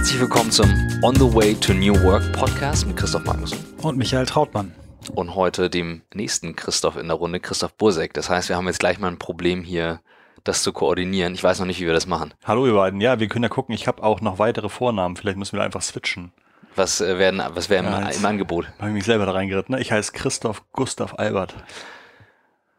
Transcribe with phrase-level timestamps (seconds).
[0.00, 0.70] Herzlich willkommen zum
[1.02, 3.58] On the Way to New Work Podcast mit Christoph Magnussen.
[3.82, 4.74] Und Michael Trautmann.
[5.14, 8.14] Und heute dem nächsten Christoph in der Runde, Christoph Bursek.
[8.14, 10.00] Das heißt, wir haben jetzt gleich mal ein Problem hier,
[10.42, 11.34] das zu koordinieren.
[11.34, 12.32] Ich weiß noch nicht, wie wir das machen.
[12.46, 13.02] Hallo ihr beiden.
[13.02, 13.74] Ja, wir können ja gucken.
[13.74, 15.16] Ich habe auch noch weitere Vornamen.
[15.16, 16.32] Vielleicht müssen wir einfach switchen.
[16.76, 18.68] Was, äh, werden, was wäre im, ja, im Angebot?
[18.78, 19.74] Habe ich mich selber da reingeritten.
[19.74, 19.82] Ne?
[19.82, 21.54] Ich heiße Christoph Gustav Albert.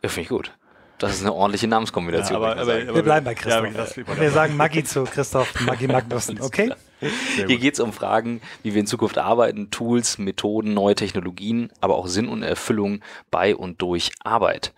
[0.01, 0.57] Ja, finde ich gut.
[0.97, 2.41] Das ist eine ordentliche Namenskombination.
[2.41, 4.07] Ja, aber, aber, aber, wir bleiben bei Christoph.
[4.07, 6.73] Ja, wir sagen Maggi zu Christoph, Maggi Magnussen, okay?
[7.35, 11.95] Hier geht es um Fragen, wie wir in Zukunft arbeiten, Tools, Methoden, neue Technologien, aber
[11.95, 14.73] auch Sinn und Erfüllung bei und durch Arbeit.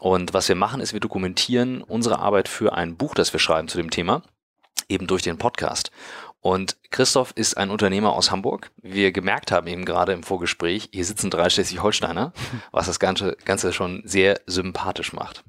[0.00, 3.68] Und was wir machen, ist, wir dokumentieren unsere Arbeit für ein Buch, das wir schreiben
[3.68, 4.22] zu dem Thema,
[4.88, 5.90] eben durch den Podcast.
[6.40, 8.70] Und Christoph ist ein Unternehmer aus Hamburg.
[8.82, 12.34] Wir gemerkt haben eben gerade im Vorgespräch, hier sitzen drei Schleswig-Holsteiner,
[12.70, 15.42] was das Ganze, Ganze schon sehr sympathisch macht.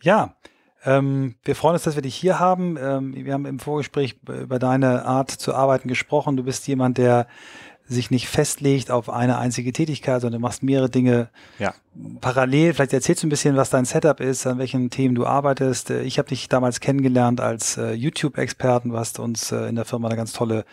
[0.00, 0.36] Ja,
[0.84, 2.76] ähm, wir freuen uns, dass wir dich hier haben.
[2.80, 6.36] Ähm, wir haben im Vorgespräch über deine Art zu arbeiten gesprochen.
[6.36, 7.26] Du bist jemand, der
[7.88, 11.74] sich nicht festlegt auf eine einzige Tätigkeit, sondern du machst mehrere Dinge ja.
[12.20, 12.74] parallel.
[12.74, 15.90] Vielleicht erzählst du ein bisschen, was dein Setup ist, an welchen Themen du arbeitest.
[15.90, 18.90] Äh, ich habe dich damals kennengelernt als äh, YouTube-Experten.
[18.90, 20.64] Du hast uns äh, in der Firma eine ganz tolle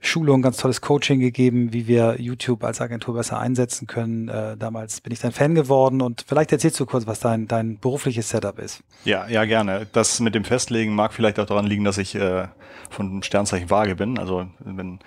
[0.00, 4.28] Schulung, ganz tolles Coaching gegeben, wie wir YouTube als Agentur besser einsetzen können.
[4.28, 7.78] Äh, damals bin ich dein Fan geworden und vielleicht erzählst du kurz, was dein, dein
[7.78, 8.82] berufliches Setup ist.
[9.04, 9.86] Ja, ja, gerne.
[9.92, 12.48] Das mit dem Festlegen mag vielleicht auch daran liegen, dass ich äh,
[12.90, 14.18] von Sternzeichen Waage bin.
[14.18, 15.00] Also bin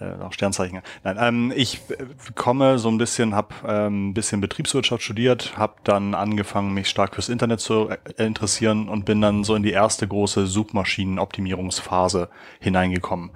[0.00, 0.82] äh, auch Sternzeichen.
[1.04, 5.74] Nein, ähm, ich äh, komme so ein bisschen, habe ähm, ein bisschen Betriebswirtschaft studiert, habe
[5.84, 9.70] dann angefangen, mich stark fürs Internet zu äh, interessieren und bin dann so in die
[9.70, 12.28] erste große Suchmaschinenoptimierungsphase
[12.60, 13.30] hineingekommen.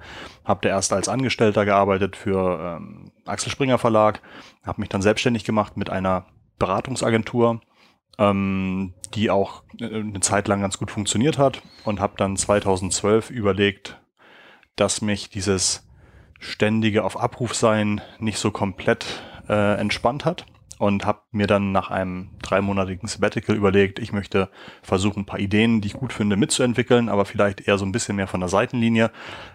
[0.45, 4.21] Habe da erst als Angestellter gearbeitet für ähm, Axel Springer Verlag,
[4.63, 6.25] habe mich dann selbstständig gemacht mit einer
[6.59, 7.61] Beratungsagentur,
[8.19, 13.31] ähm, die auch äh, eine Zeit lang ganz gut funktioniert hat und habe dann 2012
[13.31, 13.99] überlegt,
[14.75, 15.87] dass mich dieses
[16.41, 19.05] ständige auf Abruf sein nicht so komplett
[19.47, 20.45] äh, entspannt hat
[20.79, 24.49] und habe mir dann nach einem dreimonatigen Sabbatical überlegt, ich möchte
[24.81, 28.15] versuchen, ein paar Ideen, die ich gut finde, mitzuentwickeln, aber vielleicht eher so ein bisschen
[28.15, 29.11] mehr von der Seitenlinie.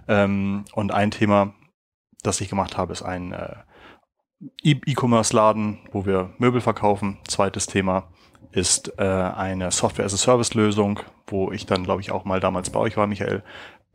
[0.06, 1.54] Ähm, und ein Thema,
[2.22, 3.56] das ich gemacht habe, ist ein äh,
[4.62, 7.18] E-Commerce-Laden, wo wir Möbel verkaufen.
[7.26, 8.12] Zweites Thema
[8.52, 13.08] ist äh, eine Software-as-a-Service-Lösung, wo ich dann, glaube ich, auch mal damals bei euch war,
[13.08, 13.42] Michael,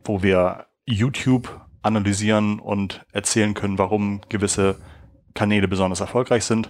[0.04, 1.48] wo wir YouTube
[1.82, 4.76] analysieren und erzählen können, warum gewisse
[5.34, 6.68] Kanäle besonders erfolgreich sind.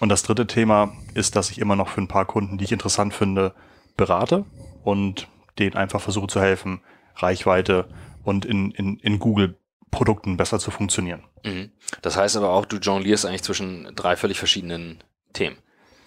[0.00, 2.72] Und das dritte Thema ist, dass ich immer noch für ein paar Kunden, die ich
[2.72, 3.54] interessant finde,
[3.96, 4.44] berate
[4.84, 6.80] und denen einfach versuche zu helfen,
[7.16, 7.88] Reichweite
[8.22, 9.58] und in, in, in Google
[9.90, 11.24] Produkten besser zu funktionieren.
[11.44, 11.70] Mhm.
[12.02, 15.02] Das heißt aber auch, du jonglierst eigentlich zwischen drei völlig verschiedenen
[15.32, 15.56] Themen.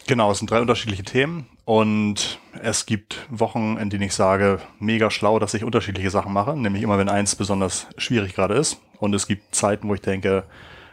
[0.07, 5.09] Genau, es sind drei unterschiedliche Themen und es gibt Wochen, in denen ich sage, mega
[5.09, 8.81] schlau, dass ich unterschiedliche Sachen mache, nämlich immer, wenn eins besonders schwierig gerade ist.
[8.99, 10.43] Und es gibt Zeiten, wo ich denke,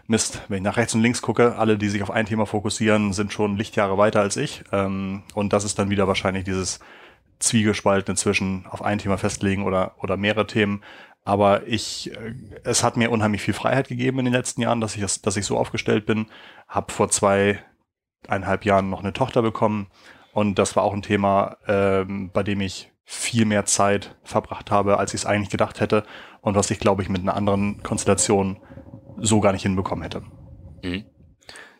[0.06, 3.12] Mist, wenn ich nach rechts und links gucke, alle, die sich auf ein Thema fokussieren,
[3.12, 4.62] sind schon Lichtjahre weiter als ich.
[4.70, 6.78] Ähm, und das ist dann wieder wahrscheinlich dieses
[7.40, 10.84] Zwiegespalten zwischen auf ein Thema festlegen oder, oder mehrere Themen.
[11.24, 14.94] Aber ich, äh, es hat mir unheimlich viel Freiheit gegeben in den letzten Jahren, dass
[14.94, 16.26] ich, dass ich so aufgestellt bin.
[16.68, 17.58] Hab vor zwei
[18.28, 19.88] eineinhalb Jahren noch eine Tochter bekommen.
[20.38, 24.96] Und das war auch ein Thema, ähm, bei dem ich viel mehr Zeit verbracht habe,
[24.96, 26.04] als ich es eigentlich gedacht hätte.
[26.42, 28.60] Und was ich, glaube ich, mit einer anderen Konstellation
[29.16, 30.22] so gar nicht hinbekommen hätte.
[30.84, 31.06] Mhm.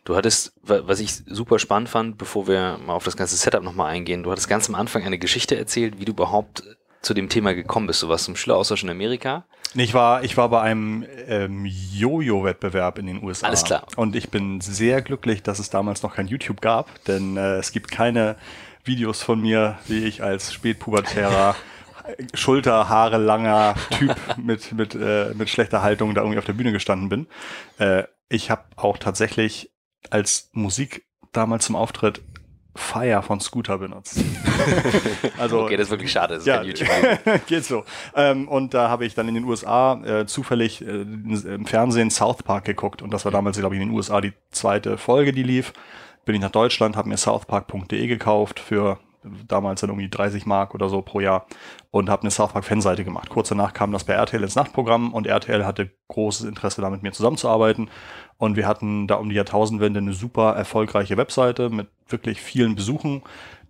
[0.03, 3.93] Du hattest, was ich super spannend fand, bevor wir mal auf das ganze Setup nochmal
[3.93, 6.65] eingehen, du hattest ganz am Anfang eine Geschichte erzählt, wie du überhaupt
[7.09, 8.03] zu dem Thema gekommen bist.
[8.03, 9.45] Du warst zum Schüleraustausch in Amerika.
[9.75, 13.47] Ich war, ich war bei einem ähm, Jojo-Wettbewerb in den USA.
[13.47, 13.87] Alles klar.
[13.97, 17.73] Und ich bin sehr glücklich, dass es damals noch kein YouTube gab, denn äh, es
[17.73, 18.37] gibt keine
[18.85, 21.57] Videos von mir, wie ich als spätpubertärer
[22.35, 27.09] Schulterhaare langer Typ mit, mit, äh, mit schlechter Haltung da irgendwie auf der Bühne gestanden
[27.09, 27.27] bin.
[27.79, 29.71] Äh, ich habe auch tatsächlich
[30.11, 32.21] als Musik damals zum Auftritt
[32.75, 34.23] Fire von Scooter benutzt.
[35.39, 36.89] also, okay, das ist wirklich schade, das ist ja, kein YouTube.
[37.47, 37.85] geht so.
[38.15, 42.43] Ähm, und da habe ich dann in den USA äh, zufällig äh, im Fernsehen South
[42.43, 45.43] Park geguckt und das war damals, glaube ich, in den USA die zweite Folge, die
[45.43, 45.73] lief.
[46.25, 48.99] Bin ich nach Deutschland, habe mir southpark.de gekauft für
[49.47, 51.47] damals dann irgendwie 30 Mark oder so pro Jahr
[51.91, 53.29] und habe eine South Park Fanseite gemacht.
[53.31, 57.03] Kurz danach kam das bei RTL ins Nachtprogramm und RTL hatte großes Interesse da mit
[57.03, 57.91] mir zusammenzuarbeiten
[58.39, 63.23] und wir hatten da um die Jahrtausendwende eine super erfolgreiche Webseite mit wirklich vielen Besuchen,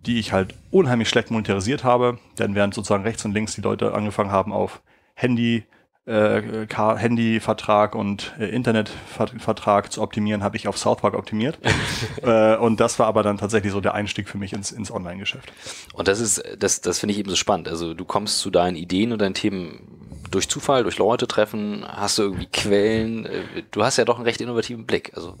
[0.05, 3.93] die ich halt unheimlich schlecht monetarisiert habe, denn während sozusagen rechts und links die Leute
[3.93, 4.81] angefangen haben auf
[5.15, 5.65] Handy
[6.05, 11.59] äh, Handyvertrag und äh, Internetvertrag zu optimieren, habe ich auf South Park optimiert.
[12.23, 15.51] äh, und das war aber dann tatsächlich so der Einstieg für mich ins, ins Online-Geschäft.
[15.93, 17.67] Und das ist, das, das finde ich eben so spannend.
[17.67, 19.98] Also du kommst zu deinen Ideen und deinen Themen
[20.31, 21.85] durch Zufall, durch Leute treffen?
[21.87, 23.25] Hast du irgendwie Quellen?
[23.25, 25.11] Äh, du hast ja doch einen recht innovativen Blick.
[25.15, 25.37] Also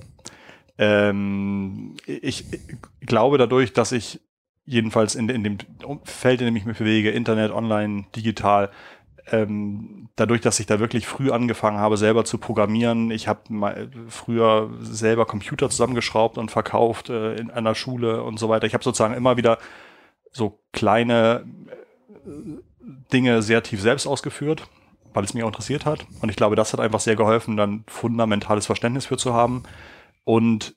[0.77, 2.45] ähm, ich
[3.01, 4.21] glaube dadurch, dass ich
[4.65, 5.57] jedenfalls in, in dem
[6.03, 8.69] Feld, in dem ich mich bewege, Internet, Online, digital,
[9.31, 14.69] ähm, dadurch, dass ich da wirklich früh angefangen habe, selber zu programmieren, ich habe früher
[14.81, 18.67] selber Computer zusammengeschraubt und verkauft äh, in einer Schule und so weiter.
[18.67, 19.57] Ich habe sozusagen immer wieder
[20.31, 21.45] so kleine
[22.25, 22.29] äh,
[23.11, 24.67] Dinge sehr tief selbst ausgeführt,
[25.19, 26.05] weil es mich auch interessiert hat.
[26.21, 29.63] Und ich glaube, das hat einfach sehr geholfen, dann fundamentales Verständnis für zu haben
[30.23, 30.75] und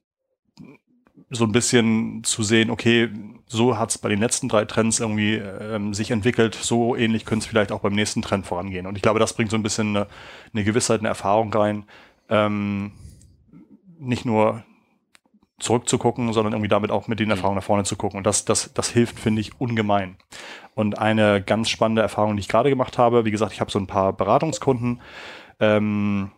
[1.30, 3.08] so ein bisschen zu sehen, okay,
[3.46, 7.44] so hat es bei den letzten drei Trends irgendwie ähm, sich entwickelt, so ähnlich könnte
[7.44, 8.86] es vielleicht auch beim nächsten Trend vorangehen.
[8.86, 10.08] Und ich glaube, das bringt so ein bisschen eine,
[10.52, 11.84] eine Gewissheit, eine Erfahrung rein,
[12.28, 12.92] ähm,
[14.00, 14.64] nicht nur
[15.62, 17.32] zurückzugucken, sondern irgendwie damit auch mit den mhm.
[17.32, 18.18] Erfahrungen nach vorne zu gucken.
[18.18, 20.16] Und das, das, das hilft, finde ich, ungemein.
[20.74, 23.78] Und eine ganz spannende Erfahrung, die ich gerade gemacht habe, wie gesagt, ich habe so
[23.78, 25.00] ein paar Beratungskunden,
[25.60, 26.30] ähm,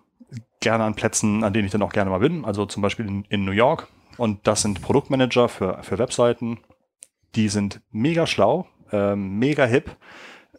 [0.60, 3.24] gerne an Plätzen, an denen ich dann auch gerne mal bin, also zum Beispiel in,
[3.28, 6.58] in New York und das sind Produktmanager für, für Webseiten.
[7.34, 9.96] Die sind mega schlau, äh, mega hip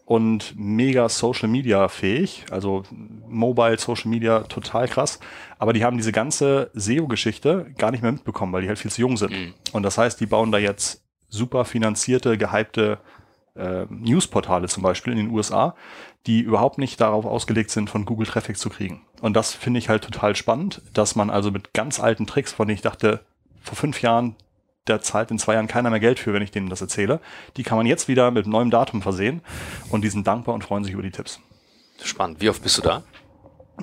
[0.05, 2.45] und mega Social Media fähig.
[2.51, 2.83] Also
[3.27, 5.19] Mobile Social Media total krass.
[5.57, 9.01] Aber die haben diese ganze SEO-Geschichte gar nicht mehr mitbekommen, weil die halt viel zu
[9.01, 9.31] jung sind.
[9.31, 9.53] Mhm.
[9.73, 12.99] Und das heißt, die bauen da jetzt super finanzierte, gehypte
[13.55, 15.75] äh, Newsportale zum Beispiel in den USA,
[16.27, 19.01] die überhaupt nicht darauf ausgelegt sind, von Google Traffic zu kriegen.
[19.21, 22.67] Und das finde ich halt total spannend, dass man also mit ganz alten Tricks, von
[22.67, 23.21] denen ich dachte,
[23.61, 24.35] vor fünf Jahren,
[24.87, 27.19] der zahlt in zwei Jahren keiner mehr Geld für, wenn ich denen das erzähle.
[27.57, 29.41] Die kann man jetzt wieder mit neuem Datum versehen
[29.89, 31.39] und die sind dankbar und freuen sich über die Tipps.
[32.03, 32.41] Spannend.
[32.41, 33.03] Wie oft bist du da?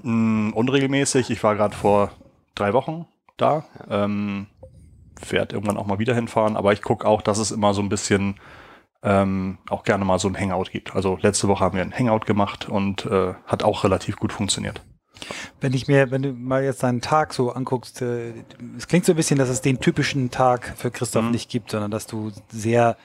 [0.03, 1.31] Mm, unregelmäßig.
[1.31, 2.13] Ich war gerade vor
[2.55, 3.07] drei Wochen
[3.37, 3.65] da.
[3.89, 4.05] Ja.
[4.05, 4.47] Ähm,
[5.29, 7.89] werde irgendwann auch mal wieder hinfahren, aber ich gucke auch, dass es immer so ein
[7.89, 8.37] bisschen
[9.03, 10.95] ähm, auch gerne mal so ein Hangout gibt.
[10.95, 14.83] Also letzte Woche haben wir ein Hangout gemacht und äh, hat auch relativ gut funktioniert.
[15.61, 18.33] Wenn ich mir, wenn du mal jetzt deinen Tag so anguckst, äh,
[18.77, 21.31] es klingt so ein bisschen, dass es den typischen Tag für Christoph mhm.
[21.33, 22.97] nicht gibt, sondern dass du sehr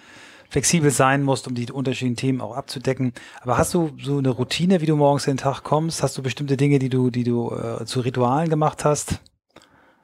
[0.50, 3.14] flexibel sein musst, um die unterschiedlichen Themen auch abzudecken.
[3.42, 6.04] Aber hast du so eine Routine, wie du morgens in den Tag kommst?
[6.04, 9.20] Hast du bestimmte Dinge, die du, die du äh, zu Ritualen gemacht hast?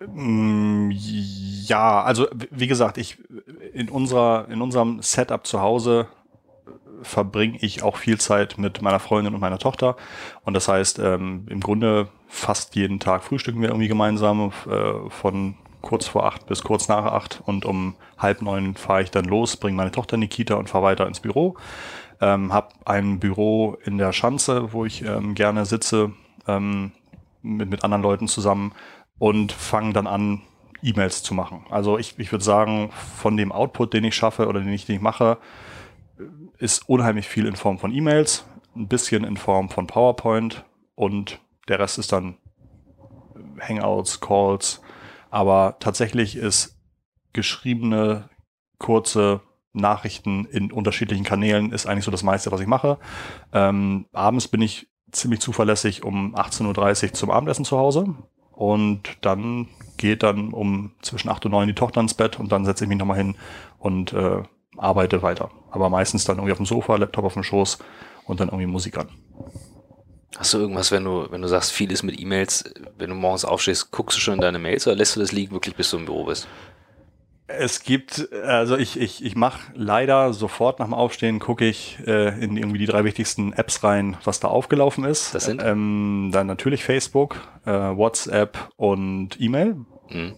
[0.06, 3.18] Mm, ja, also wie gesagt, ich
[3.74, 6.08] in unserer in unserem Setup zu Hause
[7.04, 9.96] verbringe ich auch viel Zeit mit meiner Freundin und meiner Tochter.
[10.44, 15.56] Und das heißt, ähm, im Grunde fast jeden Tag frühstücken wir irgendwie gemeinsam äh, von
[15.82, 17.42] kurz vor acht bis kurz nach acht.
[17.46, 20.70] Und um halb neun fahre ich dann los, bringe meine Tochter in die Kita und
[20.70, 21.56] fahre weiter ins Büro.
[22.22, 26.12] Ähm, habe ein Büro in der Schanze, wo ich ähm, gerne sitze
[26.48, 26.92] ähm,
[27.42, 28.74] mit, mit anderen Leuten zusammen
[29.20, 30.42] und fange dann an,
[30.84, 31.66] E-Mails zu machen.
[31.70, 34.98] Also ich, ich würde sagen, von dem Output, den ich schaffe oder den ich, den
[34.98, 35.38] ich mache,
[36.58, 38.46] ist unheimlich viel in Form von E-Mails,
[38.76, 40.66] ein bisschen in Form von PowerPoint
[40.96, 42.38] und der Rest ist dann
[43.60, 44.82] Hangouts, Calls.
[45.30, 46.78] Aber tatsächlich ist
[47.34, 48.30] geschriebene,
[48.78, 49.42] kurze
[49.74, 53.00] Nachrichten in unterschiedlichen Kanälen ist eigentlich so das meiste, was ich mache.
[53.52, 58.16] Ähm, abends bin ich ziemlich zuverlässig um 18.30 Uhr zum Abendessen zu Hause.
[58.52, 59.68] Und dann
[59.98, 62.88] geht dann um zwischen 8 und 9 die Tochter ins Bett und dann setze ich
[62.88, 63.36] mich nochmal hin
[63.80, 64.44] und äh,
[64.78, 65.50] arbeite weiter.
[65.72, 67.80] Aber meistens dann irgendwie auf dem Sofa, Laptop auf dem Schoß
[68.26, 69.10] und dann irgendwie Musik an.
[70.38, 72.64] Hast du irgendwas, wenn du, wenn du sagst, vieles mit E-Mails,
[72.98, 75.52] wenn du morgens aufstehst, guckst du schon in deine Mails oder lässt du das liegen
[75.52, 76.48] wirklich, bis du im Büro bist?
[77.46, 82.30] Es gibt, also ich, ich, ich mache leider sofort nach dem Aufstehen, gucke ich äh,
[82.44, 85.36] in irgendwie die drei wichtigsten Apps rein, was da aufgelaufen ist.
[85.36, 85.62] Das sind?
[85.62, 89.76] Ähm, dann natürlich Facebook, äh, WhatsApp und E-Mail.
[90.10, 90.36] Mhm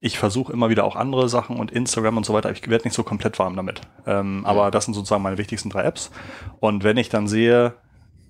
[0.00, 2.50] ich versuche immer wieder auch andere Sachen und Instagram und so weiter.
[2.50, 3.82] Ich werde nicht so komplett warm damit.
[4.06, 6.10] Ähm, aber das sind sozusagen meine wichtigsten drei Apps.
[6.58, 7.74] Und wenn ich dann sehe,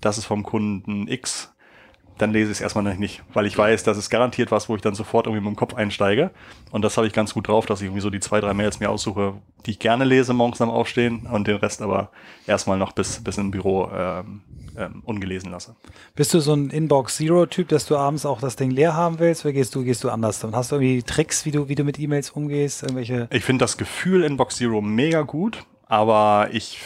[0.00, 1.54] das ist vom Kunden X,
[2.20, 4.82] dann lese ich es erstmal nicht, weil ich weiß, das ist garantiert was, wo ich
[4.82, 6.30] dann sofort irgendwie mit dem Kopf einsteige.
[6.70, 8.80] Und das habe ich ganz gut drauf, dass ich irgendwie so die zwei, drei Mails
[8.80, 9.34] mir aussuche,
[9.66, 12.10] die ich gerne lese morgens am Aufstehen und den Rest aber
[12.46, 14.42] erstmal noch bis, bis im Büro ähm,
[14.76, 15.74] ähm, ungelesen lasse.
[16.14, 19.52] Bist du so ein Inbox-Zero-Typ, dass du abends auch das Ding leer haben willst, oder
[19.52, 20.42] gehst du, gehst du anders?
[20.44, 22.82] Und hast du irgendwie Tricks, wie du, wie du mit E-Mails umgehst?
[22.82, 26.78] Irgendwelche ich finde das Gefühl Inbox Zero mega gut, aber ich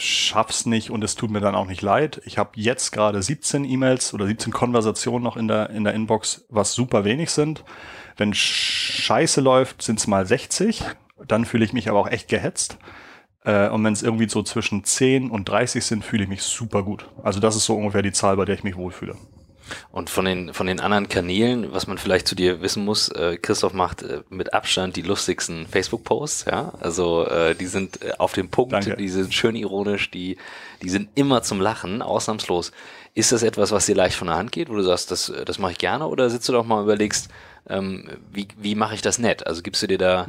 [0.00, 2.20] schaff's nicht und es tut mir dann auch nicht leid.
[2.24, 6.46] Ich habe jetzt gerade 17 E-Mails oder 17 Konversationen noch in der, in der Inbox,
[6.48, 7.64] was super wenig sind.
[8.16, 10.82] Wenn Scheiße läuft, sind's mal 60.
[11.26, 12.78] Dann fühle ich mich aber auch echt gehetzt.
[13.44, 16.82] Äh, und wenn es irgendwie so zwischen 10 und 30 sind, fühle ich mich super
[16.82, 17.08] gut.
[17.22, 19.16] Also das ist so ungefähr die Zahl, bei der ich mich wohlfühle.
[19.90, 23.36] Und von den, von den anderen Kanälen, was man vielleicht zu dir wissen muss, äh,
[23.36, 26.72] Christoph macht äh, mit Abstand die lustigsten Facebook-Posts, ja.
[26.80, 28.96] Also äh, die sind äh, auf dem Punkt, Danke.
[28.96, 30.36] die sind schön ironisch, die,
[30.82, 32.72] die sind immer zum Lachen, ausnahmslos.
[33.14, 35.44] Ist das etwas, was dir leicht von der Hand geht, wo du sagst, das, äh,
[35.44, 37.28] das mache ich gerne, oder sitzt du doch mal und überlegst,
[37.68, 39.46] ähm, wie, wie mache ich das nett?
[39.46, 40.24] Also gibst du dir da.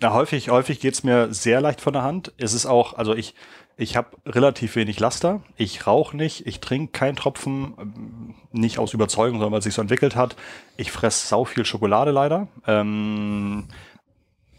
[0.00, 2.32] Na, häufig, häufig geht's mir sehr leicht von der Hand.
[2.38, 3.34] Es ist auch, also ich,
[3.76, 5.42] ich habe relativ wenig Laster.
[5.56, 9.74] Ich rauche nicht, ich trinke keinen Tropfen, ähm, nicht aus Überzeugung, sondern weil es sich
[9.74, 10.36] so entwickelt hat.
[10.76, 12.48] Ich fress sau viel Schokolade leider.
[12.66, 13.68] Ähm,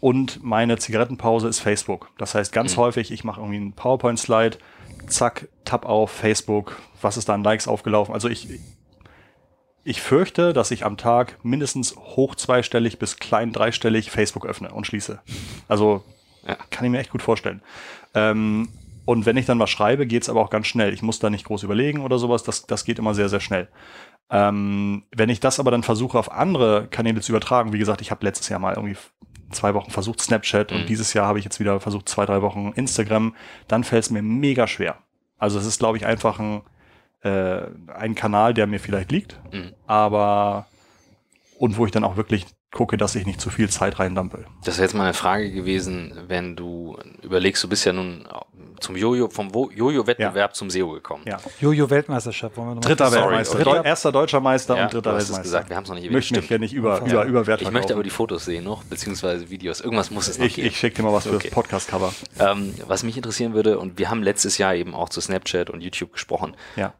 [0.00, 2.10] und meine Zigarettenpause ist Facebook.
[2.18, 4.58] Das heißt, ganz häufig, ich mache irgendwie einen PowerPoint-Slide,
[5.08, 8.14] zack, Tab auf Facebook, was ist da an Likes aufgelaufen?
[8.14, 8.48] Also ich,
[9.82, 14.86] ich fürchte, dass ich am Tag mindestens hoch zweistellig bis klein dreistellig Facebook öffne und
[14.86, 15.20] schließe.
[15.66, 16.04] Also
[16.46, 16.54] Ja.
[16.70, 17.60] kann ich mir echt gut vorstellen.
[18.14, 18.68] Ähm,
[19.08, 20.92] und wenn ich dann was schreibe, geht's aber auch ganz schnell.
[20.92, 22.42] Ich muss da nicht groß überlegen oder sowas.
[22.42, 23.68] Das, das geht immer sehr, sehr schnell.
[24.28, 28.10] Ähm, wenn ich das aber dann versuche, auf andere Kanäle zu übertragen, wie gesagt, ich
[28.10, 28.98] habe letztes Jahr mal irgendwie
[29.50, 30.76] zwei Wochen versucht Snapchat Mhm.
[30.76, 33.34] und dieses Jahr habe ich jetzt wieder versucht, zwei, drei Wochen Instagram,
[33.66, 34.98] dann fällt es mir mega schwer.
[35.38, 36.60] Also es ist, glaube ich, einfach ein,
[37.22, 37.62] äh,
[37.94, 39.72] ein Kanal, der mir vielleicht liegt, Mhm.
[39.86, 40.66] aber
[41.58, 44.44] und wo ich dann auch wirklich gucke, dass ich nicht zu viel Zeit reindampel.
[44.64, 48.26] Das wäre jetzt mal eine Frage gewesen, wenn du überlegst, du bist ja nun
[48.80, 51.22] zum Jojo, vom Jojo-Wettbewerb zum SEO gekommen.
[51.26, 51.38] Ja.
[51.60, 53.64] Jojo-Weltmeisterschaft, wollen wir nochmal Dritter Sorry, Weltmeister, okay.
[53.70, 55.42] Deu- erster deutscher Meister Ja, und dritter du hast es Weltmeister.
[55.42, 57.06] gesagt, wir haben es noch nicht Ich möchte mich hier nicht über, Ja.
[57.06, 59.80] über, über Wert Ich möchte aber die Fotos sehen noch, beziehungsweise Videos.
[59.80, 60.68] Irgendwas muss es noch Ich, geben.
[60.68, 61.48] ich schicke dir mal was für Okay.
[61.48, 62.12] das Podcast-Cover.
[62.40, 65.80] Ähm, was mich interessieren würde, und wir haben letztes Jahr eben auch zu Snapchat und
[65.80, 66.94] YouTube gesprochen, Ja.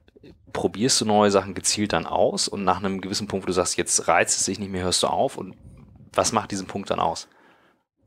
[0.52, 3.76] probierst du neue Sachen gezielt dann aus und nach einem gewissen Punkt, wo du sagst,
[3.76, 5.54] jetzt reizt es sich nicht mehr, hörst du auf und
[6.14, 7.28] was macht diesen Punkt dann aus?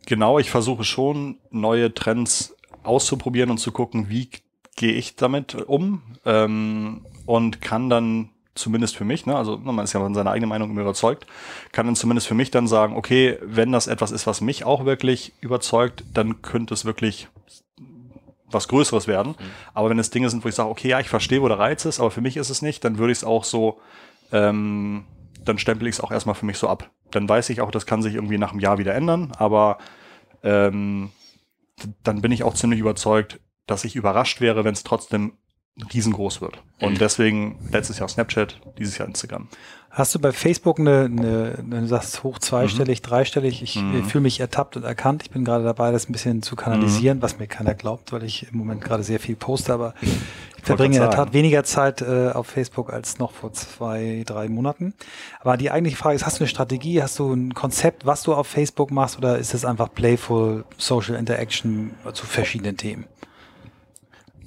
[0.07, 4.29] Genau, ich versuche schon, neue Trends auszuprobieren und zu gucken, wie
[4.75, 9.93] gehe ich damit um ähm, und kann dann zumindest für mich, ne, also man ist
[9.93, 11.25] ja von seiner eigenen Meinung immer überzeugt,
[11.71, 14.85] kann dann zumindest für mich dann sagen, okay, wenn das etwas ist, was mich auch
[14.85, 17.27] wirklich überzeugt, dann könnte es wirklich
[18.49, 19.35] was Größeres werden.
[19.73, 21.85] Aber wenn es Dinge sind, wo ich sage, okay, ja, ich verstehe, wo der Reiz
[21.85, 23.79] ist, aber für mich ist es nicht, dann würde ich es auch so,
[24.33, 25.05] ähm,
[25.45, 26.89] dann stempel ich es auch erstmal für mich so ab.
[27.11, 29.77] Dann weiß ich auch, das kann sich irgendwie nach einem Jahr wieder ändern, aber
[30.43, 31.11] ähm,
[32.03, 35.37] dann bin ich auch ziemlich überzeugt, dass ich überrascht wäre, wenn es trotzdem
[35.93, 36.61] riesengroß wird.
[36.79, 36.97] Und Mhm.
[36.97, 39.47] deswegen letztes Jahr Snapchat, dieses Jahr Instagram.
[39.89, 44.05] Hast du bei Facebook eine, eine wenn du sagst hoch zweistellig, dreistellig, ich Mhm.
[44.05, 45.23] fühle mich ertappt und erkannt.
[45.23, 48.47] Ich bin gerade dabei, das ein bisschen zu kanalisieren, was mir keiner glaubt, weil ich
[48.51, 52.29] im Moment gerade sehr viel poste, aber ich verbringe in der Tat weniger Zeit äh,
[52.33, 54.93] auf Facebook als noch vor zwei, drei Monaten.
[55.41, 58.33] Aber die eigentliche Frage ist, hast du eine Strategie, hast du ein Konzept, was du
[58.33, 63.05] auf Facebook machst oder ist es einfach playful Social Interaction zu verschiedenen Themen?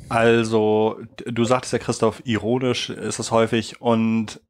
[0.09, 3.81] Also, du sagtest ja, Christoph, ironisch ist es häufig.
[3.81, 4.41] Und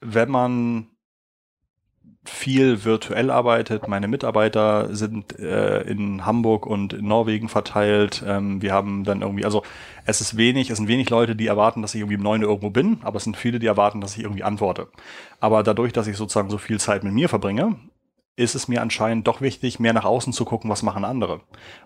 [0.00, 0.88] wenn man
[2.24, 8.22] viel virtuell arbeitet, meine Mitarbeiter sind äh, in Hamburg und in Norwegen verteilt.
[8.26, 9.62] Ähm, wir haben dann irgendwie, also
[10.04, 12.50] es ist wenig, es sind wenig Leute, die erwarten, dass ich irgendwie um 9 Uhr
[12.50, 14.88] irgendwo bin, aber es sind viele, die erwarten, dass ich irgendwie antworte.
[15.40, 17.76] Aber dadurch, dass ich sozusagen so viel Zeit mit mir verbringe,
[18.40, 21.40] ist es mir anscheinend doch wichtig, mehr nach außen zu gucken, was machen andere.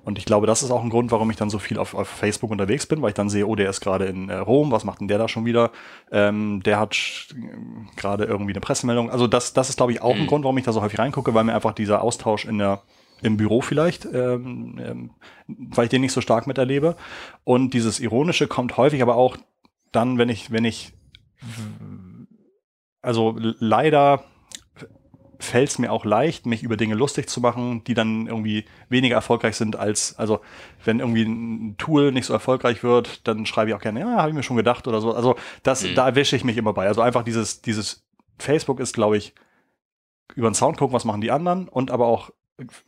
[0.05, 2.09] Und ich glaube, das ist auch ein Grund, warum ich dann so viel auf, auf
[2.09, 4.85] Facebook unterwegs bin, weil ich dann sehe, oh, der ist gerade in äh, Rom, was
[4.85, 5.71] macht denn der da schon wieder?
[6.13, 7.35] Ähm, der hat sch-
[7.97, 9.11] gerade irgendwie eine Pressemeldung.
[9.11, 10.27] Also das, das ist, glaube ich, auch ein Mhm.
[10.29, 12.83] Grund, warum ich da so häufig reingucke, weil mir einfach dieser Austausch in der
[13.23, 15.11] im Büro vielleicht, ähm, ähm,
[15.47, 16.97] weil ich den nicht so stark miterlebe.
[17.45, 19.37] Und dieses Ironische kommt häufig aber auch
[19.93, 20.93] dann, wenn ich, wenn ich,
[23.03, 24.25] also leider
[25.45, 29.15] fällt es mir auch leicht, mich über Dinge lustig zu machen, die dann irgendwie weniger
[29.15, 30.41] erfolgreich sind als, also
[30.85, 34.31] wenn irgendwie ein Tool nicht so erfolgreich wird, dann schreibe ich auch gerne, ja, habe
[34.31, 35.15] ich mir schon gedacht oder so.
[35.15, 35.95] Also das, Mhm.
[35.95, 36.87] da erwische ich mich immer bei.
[36.89, 38.05] Also einfach dieses, dieses
[38.39, 39.35] Facebook ist, glaube ich,
[40.35, 42.31] über den Sound gucken, was machen die anderen und aber auch,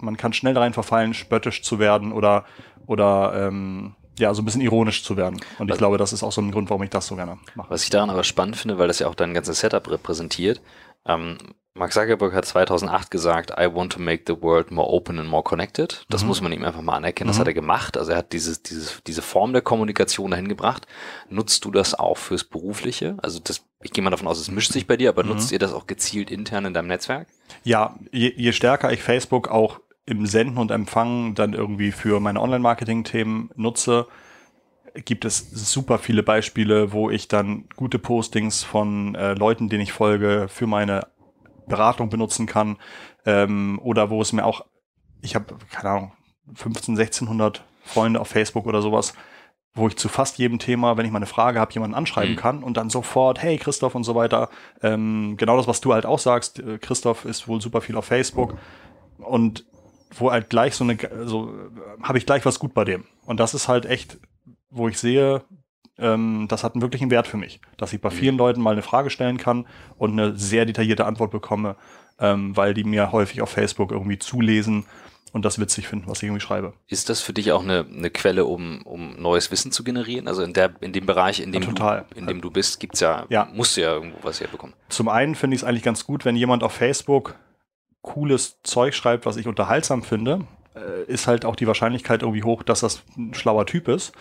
[0.00, 2.44] man kann schnell rein verfallen, spöttisch zu werden oder,
[2.86, 5.34] oder ähm, ja, so ein bisschen ironisch zu werden.
[5.58, 7.36] Und ich Also- glaube, das ist auch so ein Grund, warum ich das so gerne
[7.54, 7.68] mache.
[7.70, 10.62] Was ich daran aber spannend finde, weil das ja auch dein ganzes Setup repräsentiert.
[11.06, 11.38] Ähm,
[11.74, 15.42] Mark Zuckerberg hat 2008 gesagt, I want to make the world more open and more
[15.42, 16.06] connected.
[16.08, 16.28] Das Mhm.
[16.28, 17.28] muss man ihm einfach mal anerkennen.
[17.28, 17.40] Das Mhm.
[17.40, 17.98] hat er gemacht.
[17.98, 20.86] Also er hat dieses, dieses, diese Form der Kommunikation dahin gebracht.
[21.28, 23.18] Nutzt du das auch fürs Berufliche?
[23.22, 25.30] Also das, ich gehe mal davon aus, es mischt sich bei dir, aber Mhm.
[25.30, 27.28] nutzt ihr das auch gezielt intern in deinem Netzwerk?
[27.62, 32.40] Ja, je, je stärker ich Facebook auch im Senden und Empfangen dann irgendwie für meine
[32.40, 34.06] Online-Marketing-Themen nutze,
[35.04, 39.92] gibt es super viele Beispiele, wo ich dann gute Postings von äh, Leuten, denen ich
[39.92, 41.06] folge, für meine
[41.66, 42.78] Beratung benutzen kann.
[43.24, 44.64] Ähm, oder wo es mir auch,
[45.22, 46.12] ich habe, keine Ahnung,
[46.54, 49.14] 15, 1600 Freunde auf Facebook oder sowas,
[49.74, 52.38] wo ich zu fast jedem Thema, wenn ich mal eine Frage habe, jemanden anschreiben Mhm.
[52.38, 54.48] kann und dann sofort, hey Christoph und so weiter.
[54.82, 56.60] Ähm, genau das, was du halt auch sagst.
[56.60, 58.56] Äh, Christoph ist wohl super viel auf Facebook
[59.18, 59.66] und
[60.16, 63.04] wo halt gleich so eine, so äh, habe ich gleich was gut bei dem.
[63.26, 64.18] Und das ist halt echt,
[64.76, 65.42] wo ich sehe,
[65.98, 68.82] ähm, das hat einen wirklichen Wert für mich, dass ich bei vielen Leuten mal eine
[68.82, 69.66] Frage stellen kann
[69.96, 71.76] und eine sehr detaillierte Antwort bekomme,
[72.18, 74.84] ähm, weil die mir häufig auf Facebook irgendwie zulesen
[75.32, 76.72] und das witzig finden, was ich irgendwie schreibe.
[76.86, 80.28] Ist das für dich auch eine, eine Quelle, um, um neues Wissen zu generieren?
[80.28, 82.04] Also in, der, in dem Bereich, in dem, Ja, total.
[82.10, 83.48] Du, in dem du bist, gibt's ja, Ja.
[83.52, 84.74] musst du ja irgendwo was herbekommen.
[84.88, 87.34] Zum einen finde ich es eigentlich ganz gut, wenn jemand auf Facebook
[88.02, 92.62] cooles Zeug schreibt, was ich unterhaltsam finde, äh, ist halt auch die Wahrscheinlichkeit irgendwie hoch,
[92.62, 94.12] dass das ein schlauer Typ ist,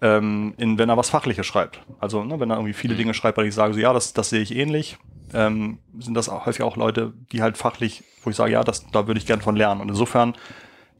[0.00, 1.80] ähm, in, wenn er was Fachliches schreibt.
[2.00, 2.98] Also ne, wenn er irgendwie viele Mhm.
[2.98, 4.96] Dinge schreibt, weil ich sage, so ja, das, das sehe ich ähnlich,
[5.32, 9.06] ähm, sind das häufig auch Leute, die halt fachlich, wo ich sage, ja, das, da
[9.06, 9.80] würde ich gern von lernen.
[9.80, 10.34] Und insofern,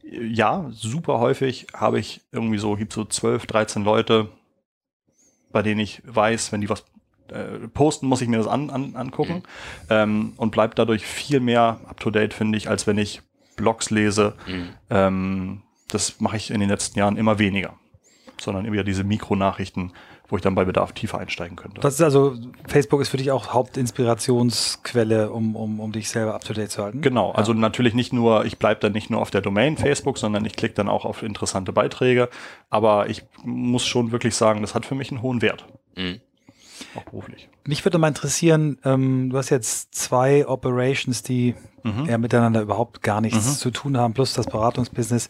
[0.03, 4.29] äh, ja, super häufig habe ich irgendwie so, gibt so 12, 13 Leute,
[5.51, 6.83] bei denen ich weiß, wenn die was
[7.29, 9.41] äh, posten, muss ich mir das an, an, angucken Mhm.
[9.89, 13.21] ähm, und bleibt dadurch viel mehr up-to-date, finde ich, als wenn ich
[13.55, 14.35] Blogs lese.
[14.47, 14.69] Mhm.
[14.89, 17.73] Ähm, das mache ich in den letzten Jahren immer weniger,
[18.39, 19.93] sondern eher diese Mikronachrichten,
[20.27, 21.81] wo ich dann bei Bedarf tiefer einsteigen könnte.
[21.81, 22.35] Das ist also,
[22.67, 26.83] Facebook ist für dich auch Hauptinspirationsquelle, um, um, um dich selber up to date zu
[26.83, 27.01] halten.
[27.01, 27.35] Genau, Ja.
[27.35, 30.55] also natürlich nicht nur, ich bleibe dann nicht nur auf der Domain Facebook, sondern ich
[30.55, 32.29] klicke dann auch auf interessante Beiträge.
[32.69, 35.65] Aber ich muss schon wirklich sagen, das hat für mich einen hohen Wert,
[35.95, 36.19] Mhm.
[36.95, 37.47] auch beruflich.
[37.65, 42.05] Mich würde mal interessieren, ähm, du hast jetzt zwei Operations, die Mhm.
[42.05, 43.53] ja miteinander überhaupt gar nichts Mhm.
[43.57, 45.29] zu tun haben, plus das Beratungsbusiness.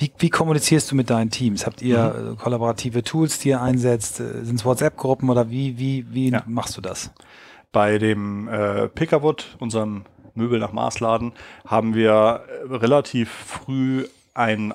[0.00, 1.66] Wie, wie kommunizierst du mit deinen Teams?
[1.66, 2.32] Habt ihr Mhm.
[2.32, 4.16] äh, kollaborative Tools, die ihr einsetzt?
[4.16, 6.42] Sind es WhatsApp-Gruppen oder wie, wie, wie Ja.
[6.46, 7.10] machst du das?
[7.70, 10.04] Bei dem äh, Pickerwood, unserem
[10.34, 11.32] Möbel nach Maßladen,
[11.66, 14.72] haben wir äh, relativ früh ein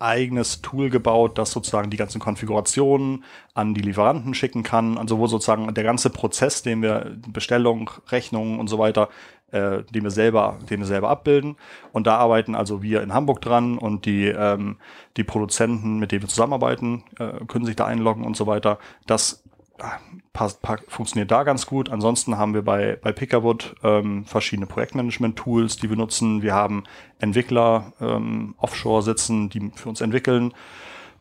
[0.00, 3.22] eigenes Tool gebaut, das sozusagen die ganzen Konfigurationen
[3.54, 4.98] an die Lieferanten schicken kann.
[4.98, 9.08] Also wo sozusagen der ganze Prozess, den wir Bestellung, Rechnung und so weiter,
[9.54, 11.56] äh, den wir selber, den wir selber abbilden.
[11.92, 14.76] Und da arbeiten also wir in Hamburg dran und die ähm,
[15.16, 18.78] die Produzenten, mit denen wir zusammenarbeiten, äh, können sich da einloggen und so weiter.
[19.06, 19.44] Das
[19.78, 19.92] ah,
[20.32, 21.88] passt, pa- funktioniert da ganz gut.
[21.88, 26.42] Ansonsten haben wir bei, bei Pickerwood ähm, verschiedene Projektmanagement-Tools, die wir nutzen.
[26.42, 26.82] Wir haben
[27.20, 30.52] Entwickler ähm, offshore sitzen, die für uns entwickeln.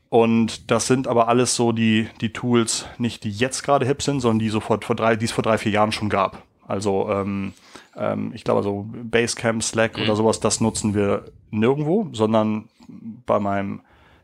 [0.10, 4.20] Und das sind aber alles so die, die Tools, nicht die jetzt gerade hip sind,
[4.20, 6.44] sondern die sofort vor drei, die es vor drei, vier Jahren schon gab.
[6.68, 7.54] Also ähm,
[7.98, 12.70] ähm, ich glaube so Basecamp, Slack oder sowas, das nutzen wir nirgendwo, sondern
[13.26, 13.82] bei meinem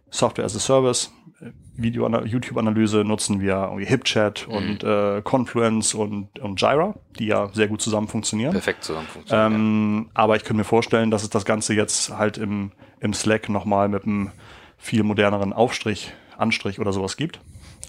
[0.10, 6.38] Software as a Service, äh, Video YouTube-Analyse nutzen wir irgendwie HipChat und äh, Confluence und,
[6.40, 8.52] und Jira, die ja sehr gut zusammen funktionieren.
[8.52, 9.52] Perfekt zusammen funktioniert.
[9.52, 13.48] Ähm, aber ich könnte mir vorstellen, dass es das Ganze jetzt halt im, im Slack
[13.50, 14.32] nochmal mit einem
[14.78, 17.40] viel moderneren Aufstrich, Anstrich oder sowas gibt.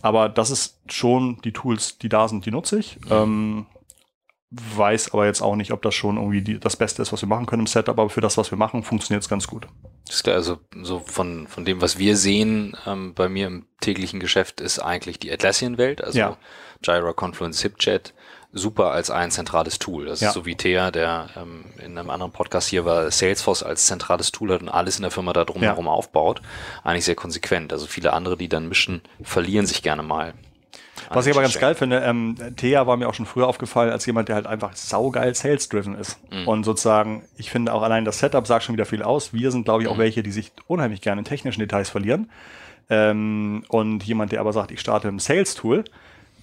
[0.02, 2.98] Aber das ist schon die Tools, die da sind, die nutze ich.
[3.10, 3.66] Ähm,
[4.50, 7.28] weiß aber jetzt auch nicht, ob das schon irgendwie die, das Beste ist, was wir
[7.28, 9.68] machen können im Setup, aber für das, was wir machen, funktioniert es ganz gut.
[10.06, 13.66] Das ist klar, also so von, von dem, was wir sehen ähm, bei mir im
[13.80, 16.36] täglichen Geschäft, ist eigentlich die Atlassian-Welt, also Ja.
[16.82, 18.12] Jira, Confluence, HipChat,
[18.52, 20.06] super als ein zentrales Tool.
[20.06, 20.28] Das Ja.
[20.28, 24.32] ist so wie Thea, der ähm, in einem anderen Podcast hier war, Salesforce als zentrales
[24.32, 26.42] Tool hat und alles in der Firma da drumherum aufbaut.
[26.82, 27.72] Eigentlich sehr konsequent.
[27.72, 30.34] Also viele andere, die dann mischen, verlieren sich gerne mal.
[31.08, 33.90] Was ich den aber ganz geil finde, ähm, Thea war mir auch schon früher aufgefallen
[33.90, 36.18] als jemand, der halt einfach saugeil sales-driven ist.
[36.30, 36.46] Mhm.
[36.48, 39.32] Und sozusagen, ich finde auch allein das Setup sagt schon wieder viel aus.
[39.32, 40.00] Wir sind, glaube ich, auch Mhm.
[40.00, 42.30] welche, die sich unheimlich gerne in technischen Details verlieren.
[42.88, 45.84] Ähm, und jemand, der aber sagt, ich starte im Sales-Tool,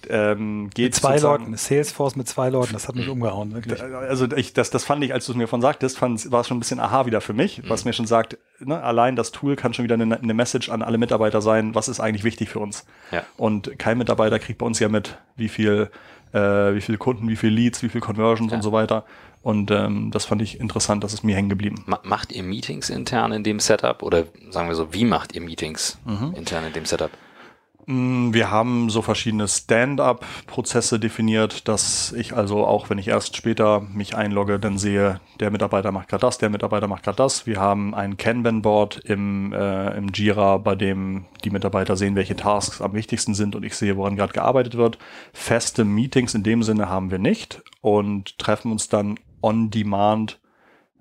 [0.08, 3.82] ähm, geht Mit zwei Leuten, Salesforce mit zwei Leuten, das hat mich umgehauen, wirklich.
[3.82, 6.48] also ich, das, das fand ich, als du es mir von sagtest, fand, war es
[6.48, 9.56] schon ein bisschen aha wieder für mich, was mir schon sagt, ne, allein das Tool
[9.56, 12.58] kann schon wieder eine, eine Message an alle Mitarbeiter sein, was ist eigentlich wichtig für
[12.60, 12.84] uns.
[13.10, 13.22] Ja.
[13.36, 15.90] Und kein Mitarbeiter kriegt bei uns ja mit, wie viel,
[16.32, 18.56] äh, wie viele Kunden, wie viel Leads, wie viel Conversions Ja.
[18.58, 19.04] und so weiter.
[19.40, 21.84] Und ähm, das fand ich interessant, das ist mir hängen geblieben.
[21.86, 25.40] Ma macht ihr Meetings intern in dem Setup oder sagen wir so, wie macht ihr
[25.40, 26.34] Meetings Mhm.
[26.36, 27.10] intern in dem Setup?
[27.88, 33.80] Mm, Wir haben so verschiedene Stand-up-Prozesse definiert, dass ich also auch, wenn ich erst später
[33.80, 37.46] mich einlogge, dann sehe, der Mitarbeiter macht gerade das, der Mitarbeiter macht gerade das.
[37.46, 42.82] Wir haben ein Kanban-Board im, äh, im Jira, bei dem die Mitarbeiter sehen, welche Tasks
[42.82, 44.98] am wichtigsten sind und ich sehe, woran gerade gearbeitet wird.
[45.32, 50.40] Feste Meetings in dem Sinne haben wir nicht und treffen uns dann on demand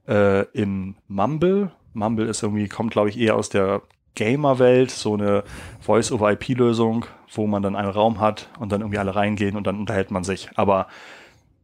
[0.08, 1.71] äh, im Mumble.
[1.93, 3.82] Mumble ist irgendwie, kommt glaube ich eher aus der
[4.17, 5.43] Gamer-Welt, so eine
[5.82, 10.12] Voice-over-IP-Lösung, wo man dann einen Raum hat und dann irgendwie alle reingehen und dann unterhält
[10.12, 10.49] man sich.
[10.56, 10.88] Aber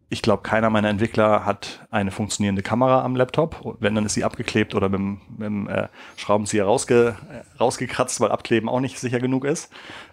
[0.10, 3.78] ich glaube, keiner meiner Entwickler hat eine funktionierende Kamera am Laptop.
[3.80, 5.00] Wenn, dann ist sie abgeklebt oder mit,
[5.40, 5.88] dem- äh,
[6.18, 9.72] Schraubenzieher rausge, äh, rausgekratzt, weil Abkleben auch nicht sicher genug ist.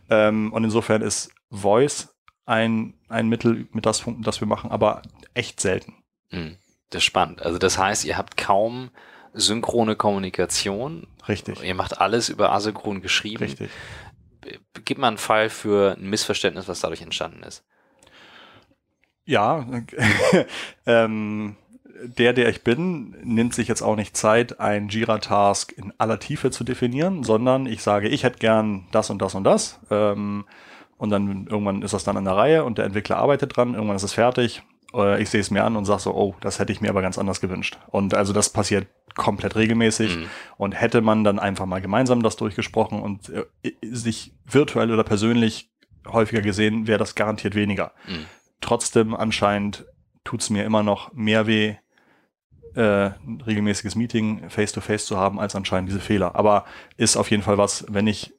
[0.09, 5.03] Ähm, und insofern ist Voice ein, ein Mittel, mit das, das wir machen, aber
[5.35, 5.95] echt selten.
[6.31, 6.57] Hm,
[6.89, 7.43] Das ist spannend.
[7.43, 8.89] Also das heißt, ihr habt kaum
[9.33, 11.07] synchrone Kommunikation.
[11.29, 11.63] Richtig.
[11.63, 13.45] Ihr macht alles über asynchron geschrieben.
[13.45, 13.71] Richtig.
[14.85, 17.65] Gib mal einen Fall für ein Missverständnis, was dadurch entstanden ist.
[19.25, 19.67] Ja,
[20.87, 21.57] ähm,
[22.03, 26.51] der, der ich bin, nimmt sich jetzt auch nicht Zeit, ein Jira-Task in aller Tiefe
[26.51, 29.79] zu definieren, sondern ich sage, ich hätte gern das und das und das.
[29.91, 30.47] Ähm,
[30.97, 33.97] und dann irgendwann ist das dann an der Reihe und der Entwickler arbeitet dran, irgendwann
[33.97, 34.63] ist es fertig.
[34.95, 37.03] Äh, ich sehe es mir an und sage so, oh, das hätte ich mir aber
[37.03, 37.79] ganz anders gewünscht.
[37.89, 40.17] Und also das passiert komplett regelmäßig.
[40.17, 40.27] Mhm.
[40.57, 43.45] Und hätte man dann einfach mal gemeinsam das durchgesprochen und äh,
[43.83, 45.71] sich virtuell oder persönlich
[46.09, 48.25] häufiger gesehen, wäre das garantiert weniger Mhm.
[48.61, 49.85] trotzdem anscheinend
[50.25, 51.77] tut's mir immer noch mehr weh,
[52.75, 56.37] äh, ein regelmäßiges Meeting face-to-face zu haben, als anscheinend diese Fehler.
[56.37, 56.65] Aber
[56.97, 58.33] ist auf jeden Fall was, wenn ich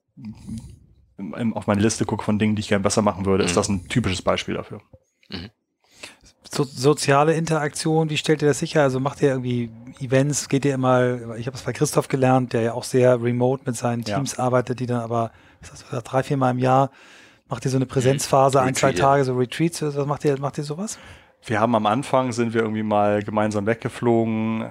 [1.53, 3.47] auf meine Liste gucke von Dingen, die ich gerne besser machen würde, Mhm.
[3.49, 4.81] ist das ein typisches Beispiel dafür.
[6.53, 8.81] So, soziale Interaktion, wie stellt ihr das sicher?
[8.81, 9.69] Also macht ihr irgendwie
[10.01, 13.63] Events, geht ihr immer, ich habe es bei Christoph gelernt, der ja auch sehr remote
[13.65, 14.15] mit seinen Ja.
[14.17, 16.91] Teams arbeitet, die dann aber was hast du gesagt, drei, vier Mal im Jahr
[17.47, 19.05] macht ihr so eine Präsenzphase, ein, zwei Retreat, ja.
[19.11, 20.99] Tage, so Retreats, was macht ihr, macht ihr sowas?
[21.45, 24.65] Wir haben am Anfang, sind wir irgendwie mal gemeinsam weggeflogen,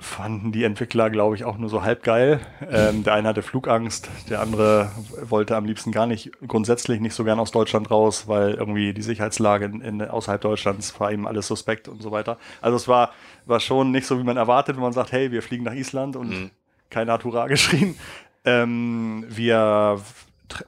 [0.00, 2.40] fanden die Entwickler, glaube ich, auch nur so halb geil.
[2.70, 7.24] Ähm, der eine hatte Flugangst, der andere wollte am liebsten gar nicht, grundsätzlich nicht so
[7.24, 11.48] gern aus Deutschland raus, weil irgendwie die Sicherheitslage in, in, außerhalb Deutschlands war ihm alles
[11.48, 12.38] suspekt und so weiter.
[12.60, 13.10] Also es war,
[13.46, 16.14] war schon nicht so, wie man erwartet, wenn man sagt, hey, wir fliegen nach Island
[16.14, 16.50] und Mhm.
[16.90, 17.96] keiner hat Hurra geschrien.
[18.44, 20.00] Ähm, wir
[20.48, 20.64] tre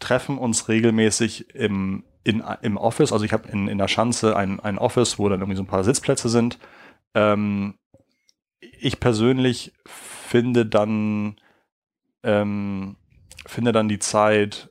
[0.00, 3.12] treffen uns regelmäßig im, in, im Office.
[3.12, 5.68] Also ich habe in, in der Schanze ein, ein Office, wo dann irgendwie so ein
[5.68, 6.58] paar Sitzplätze sind.
[7.14, 7.74] Ähm,
[8.78, 11.36] ich persönlich finde dann,
[12.22, 12.96] ähm,
[13.46, 14.70] finde dann die Zeit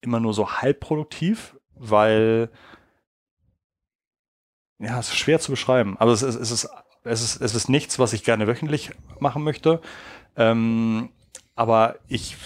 [0.00, 2.50] immer nur so halb produktiv, weil
[4.78, 5.96] ja, es ist schwer zu beschreiben.
[5.98, 6.68] Aber es ist, es ist,
[7.02, 9.80] es ist, es ist nichts, was ich gerne wöchentlich machen möchte.
[10.36, 11.10] Ähm,
[11.58, 12.36] aber ich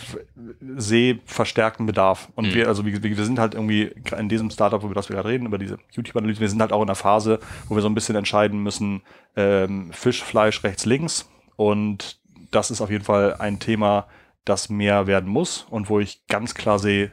[0.76, 2.30] sehe verstärkten Bedarf.
[2.34, 2.54] Und Mhm.
[2.54, 5.44] wir, also wir, wir sind halt irgendwie in diesem Startup, über das wir gerade reden,
[5.46, 8.16] über diese YouTube-Analyse, wir sind halt auch in einer Phase, wo wir so ein bisschen
[8.16, 9.02] entscheiden müssen,
[9.36, 11.28] ähm, Fisch, Fleisch, rechts, links.
[11.56, 12.20] Und
[12.50, 14.06] das ist auf jeden Fall ein Thema,
[14.46, 17.12] das mehr werden muss und wo ich ganz klar sehe,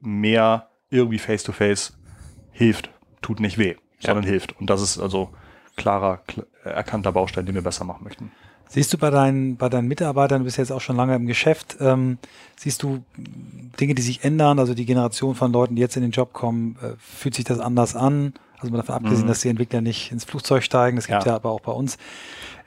[0.00, 1.96] mehr irgendwie face-to-face
[2.50, 2.90] hilft,
[3.22, 4.08] tut nicht weh, Ja.
[4.08, 4.60] sondern hilft.
[4.60, 5.30] Und das ist also
[5.76, 8.30] klarer, kl erkannter Baustein, den wir besser machen möchten.
[8.72, 11.76] Siehst du bei deinen, bei deinen Mitarbeitern, du bist jetzt auch schon lange im Geschäft,
[11.80, 12.16] ähm,
[12.56, 13.04] siehst du
[13.78, 16.76] Dinge, die sich ändern, also die Generation von Leuten, die jetzt in den Job kommen,
[16.82, 18.32] äh, fühlt sich das anders an?
[18.58, 19.28] Also mal davon abgesehen, Mhm.
[19.28, 21.32] dass die Entwickler nicht ins Flugzeug steigen, das gibt Ja.
[21.32, 21.98] ja aber auch bei uns.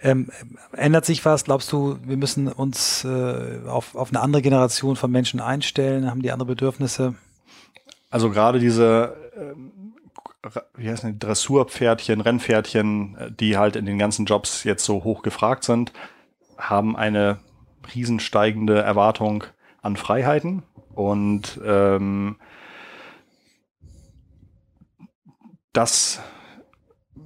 [0.03, 0.29] Ähm,
[0.73, 1.45] ändert sich was?
[1.45, 6.07] Glaubst du, wir müssen uns äh, auf, auf eine andere Generation von Menschen einstellen?
[6.11, 7.15] Haben die andere Bedürfnisse?
[8.11, 9.71] Also gerade diese, ähm,
[10.75, 15.21] wie heißen die, Dressurpferdchen, Rennpferdchen, äh, die halt in den ganzen Jobs jetzt so hoch
[15.21, 15.93] gefragt sind,
[16.57, 17.39] haben eine
[17.93, 19.43] riesensteigende Erwartung
[19.81, 22.37] an Freiheiten und ähm,
[25.73, 26.21] das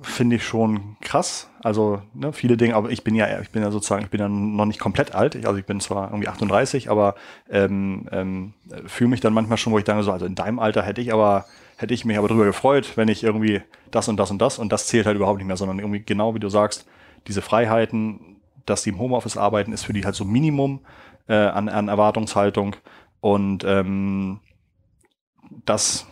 [0.02, 1.50] finde ich schon krass.
[1.62, 4.30] Also ne, viele Dinge, aber ich bin ja, ich bin ja sozusagen, ich bin ja
[4.30, 5.36] noch nicht komplett alt.
[5.36, 7.16] Ich, also ich bin zwar irgendwie 38, aber
[7.50, 8.54] ähm, ähm,
[8.88, 11.14] fühle mich dann manchmal schon, wo ich denke so, also in deinem Alter hätte ich
[11.14, 11.46] aber
[11.80, 14.72] hätte ich mich aber drüber gefreut, wenn ich irgendwie das und das und das und
[14.72, 16.86] das zählt halt überhaupt nicht mehr, sondern irgendwie genau wie du sagst,
[17.28, 20.82] diese Freiheiten, dass die im Homeoffice arbeiten, ist für die halt so Minimum
[21.28, 22.76] äh, an, an Erwartungshaltung
[23.22, 24.42] und ähm,
[25.66, 26.06] das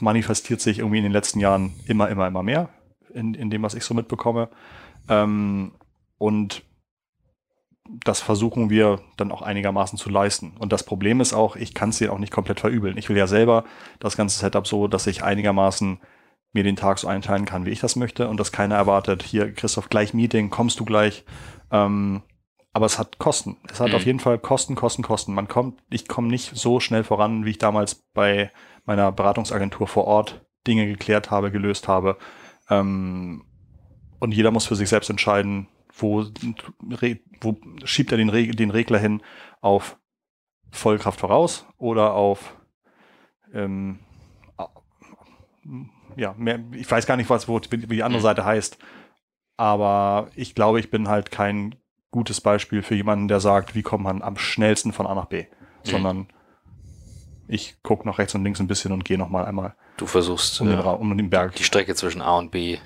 [0.00, 2.70] manifestiert sich irgendwie in den letzten Jahren immer, immer, immer mehr
[3.12, 4.48] in, in dem, was ich so mitbekomme.
[5.08, 5.72] Ähm,
[6.18, 6.62] und
[7.88, 10.54] das versuchen wir dann auch einigermaßen zu leisten.
[10.58, 12.96] Und das Problem ist auch, ich kann es dir auch nicht komplett verübeln.
[12.96, 13.64] Ich will ja selber
[14.00, 16.00] das ganze Setup so, dass ich einigermaßen
[16.52, 19.52] mir den Tag so einteilen kann, wie ich das möchte und dass keiner erwartet, hier
[19.52, 21.24] Christoph, gleich Meeting, kommst du gleich.
[21.70, 22.22] Ähm,
[22.72, 23.56] aber es hat Kosten.
[23.70, 23.94] Es hat Mhm.
[23.96, 25.34] auf jeden Fall Kosten, Kosten, Kosten.
[25.34, 28.50] Man kommt, ich komme nicht so schnell voran, wie ich damals bei
[28.86, 32.16] meiner Beratungsagentur vor Ort Dinge geklärt habe, gelöst habe.
[32.70, 33.44] Ähm,
[34.20, 36.24] und jeder muss für sich selbst entscheiden, wo,
[36.90, 39.22] re- wo schiebt er den, Reg den Regler hin
[39.60, 39.96] auf
[40.70, 42.56] Vollkraft voraus oder auf
[43.52, 44.00] ähm,
[46.16, 48.24] ja, mehr, ich weiß gar nicht, was wo, wie die andere Mhm.
[48.24, 48.78] Seite heißt.
[49.56, 51.74] Aber ich glaube, ich bin halt kein
[52.10, 55.46] gutes Beispiel für jemanden, der sagt, wie kommt man am schnellsten von A nach B,
[55.82, 56.28] sondern
[57.46, 60.60] Ich gucke noch rechts und links ein bisschen und gehe noch mal einmal Du versuchst
[60.60, 61.54] um den, äh, Ra- um den Berg.
[61.56, 62.78] die Strecke zwischen A und B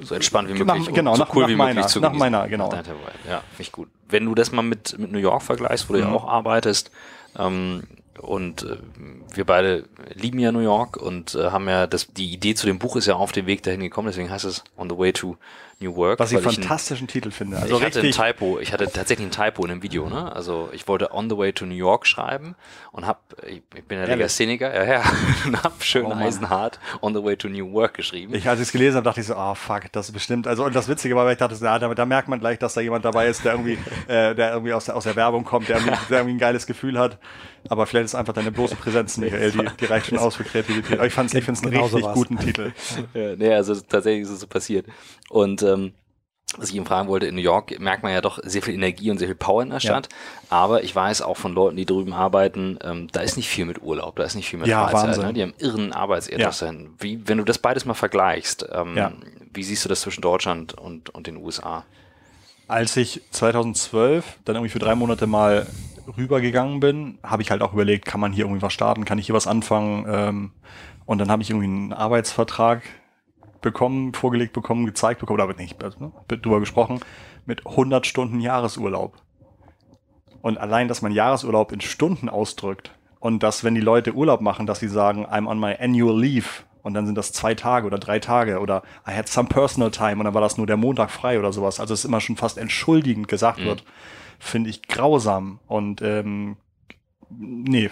[0.00, 2.00] so entspannt wie Nach- möglich und genau, so nach- cool nach wie meiner- möglich zu
[2.00, 2.68] nach meiner, genau.
[2.70, 2.84] Nach.
[3.28, 3.88] Ja, finde ich gut.
[4.08, 6.14] Wenn du das mal mit, mit New York vergleichst, wo du ja Mhm.
[6.16, 6.90] auch arbeitest,
[7.38, 7.84] ähm,
[8.20, 8.76] und äh,
[9.34, 12.78] wir beide lieben ja New York und äh, haben ja das, die Idee zu dem
[12.78, 15.36] Buch ist ja auf dem Weg dahin gekommen, deswegen heißt es On the Way to
[15.80, 16.18] New Work.
[16.20, 17.56] Was ich weil ein- fantastischen Titel finde.
[17.58, 18.10] Also ich hatte ein.
[18.12, 20.34] Typo, ich hatte tatsächlich ein Typo in dem Video, ne?
[20.34, 22.54] Also ich wollte On the Way to New York schreiben
[22.92, 24.04] und hab, ich, ich bin ja?
[24.04, 25.02] Legastheniker, ja, ja,
[25.46, 28.34] und hab schön Oh eisenhart On the Way to New Work geschrieben.
[28.34, 30.46] Ich, als ich es gelesen habe, dachte ich so, ah fuck, das ist bestimmt.
[30.46, 32.58] Also und das Witzige war, weil ich dachte, so, ja, da, da merkt man gleich,
[32.58, 35.44] dass da jemand dabei ist, der irgendwie, äh, der irgendwie aus der, aus der Werbung
[35.44, 37.18] kommt, der irgendwie, der irgendwie ein geiles Gefühl hat.
[37.68, 40.98] Aber vielleicht ist einfach deine bloße Präsenz, Michael, die, die reicht schon aus für Kreativität.
[40.98, 42.14] Aber ich fand's, ich finde es einen Genau so richtig war's.
[42.16, 42.72] guten Titel.
[43.14, 44.86] Ja, nee, also tatsächlich ist es so passiert.
[45.30, 45.92] Und ähm,
[46.58, 49.10] was ich ihm fragen wollte, in New York merkt man ja doch sehr viel Energie
[49.10, 50.10] und sehr viel Power in der Stadt.
[50.50, 53.80] Aber ich weiß auch von Leuten, die drüben arbeiten, ähm, da ist nicht viel mit
[53.80, 55.08] Urlaub, da ist nicht viel mit Ja, Freizeit.
[55.08, 55.26] Wahnsinn.
[55.28, 55.32] Ne?
[55.32, 56.60] Die haben irren Arbeitsethos.
[56.60, 56.66] Ja.
[56.66, 56.90] dahin.
[56.98, 59.12] Wie, wenn du das beides mal vergleichst, ähm, Ja.
[59.54, 61.84] wie siehst du das zwischen Deutschland und, und den USA?
[62.68, 65.66] Als ich 2012 dann irgendwie für drei Monate mal
[66.18, 69.26] rübergegangen bin, habe ich halt auch überlegt, kann man hier irgendwie was starten, kann ich
[69.26, 70.04] hier was anfangen?
[70.08, 70.50] Ähm,
[71.06, 72.82] und dann habe ich irgendwie einen Arbeitsvertrag
[73.62, 77.00] bekommen, vorgelegt bekommen, gezeigt bekommen, oder nicht, also, ne, drüber gesprochen,
[77.46, 79.14] mit 100 Stunden Jahresurlaub.
[80.42, 84.66] Und allein, dass man Jahresurlaub in Stunden ausdrückt und dass, wenn die Leute Urlaub machen,
[84.66, 87.98] dass sie sagen, I'm on my annual leave und dann sind das zwei Tage oder
[87.98, 91.10] drei Tage oder I had some personal time und dann war das nur der Montag
[91.10, 91.78] frei oder sowas.
[91.78, 93.64] Also es immer schon fast entschuldigend gesagt Mhm.
[93.64, 93.84] wird,
[94.40, 96.56] finde ich grausam und ähm,
[97.30, 97.88] nee,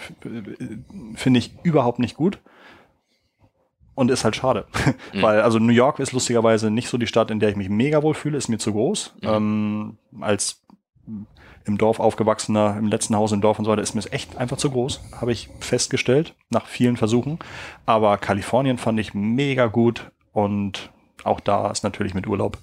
[1.15, 2.39] finde ich überhaupt nicht gut.
[4.01, 4.65] Und ist halt schade.
[5.13, 5.21] Mhm.
[5.21, 8.01] Weil, also New York ist lustigerweise nicht so die Stadt, in der ich mich mega
[8.01, 9.15] wohl fühle, ist mir zu groß.
[9.21, 9.27] Mhm.
[9.29, 10.61] Ähm, als
[11.65, 14.37] im Dorf aufgewachsener, im letzten Haus im Dorf und so weiter, ist mir es echt
[14.37, 17.37] einfach zu groß, habe ich festgestellt, nach vielen Versuchen.
[17.85, 20.89] Aber Kalifornien fand ich mega gut und
[21.23, 22.57] auch da ist natürlich mit Urlaub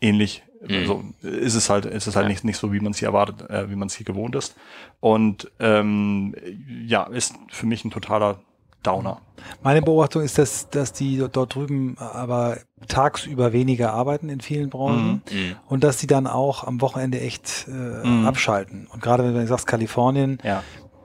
[0.00, 0.42] ähnlich.
[0.66, 0.74] Mhm.
[0.74, 2.28] Also ist es halt, ist es halt Ja.
[2.30, 4.56] nicht, nicht so, wie man es hier erwartet, äh, wie man es hier gewohnt ist.
[5.00, 6.34] Und ähm,
[6.86, 8.40] ja, ist für mich ein totaler
[8.86, 9.18] Downer.
[9.62, 15.22] Meine Beobachtung ist, dass, dass die dort drüben aber tagsüber weniger arbeiten in vielen Branchen
[15.30, 15.56] Mhm.
[15.68, 18.26] und dass die dann auch am Wochenende echt äh, Mhm.
[18.26, 18.88] abschalten.
[18.92, 20.62] Und gerade wenn du sagst Kalifornien, Ja.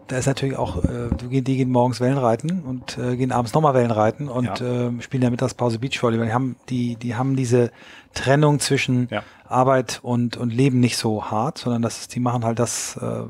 [0.07, 4.27] da ist natürlich auch, äh, die gehen morgens Wellenreiten und äh, gehen abends nochmal Wellenreiten
[4.27, 4.65] und Ja.
[4.87, 6.27] ähm, spielen in der Mittagspause Beachvolleyball.
[6.27, 7.71] Die haben, die, die haben diese
[8.13, 9.23] Trennung zwischen Ja.
[9.47, 13.23] Arbeit und, und Leben nicht so hart, sondern das ist, die machen halt das, äh,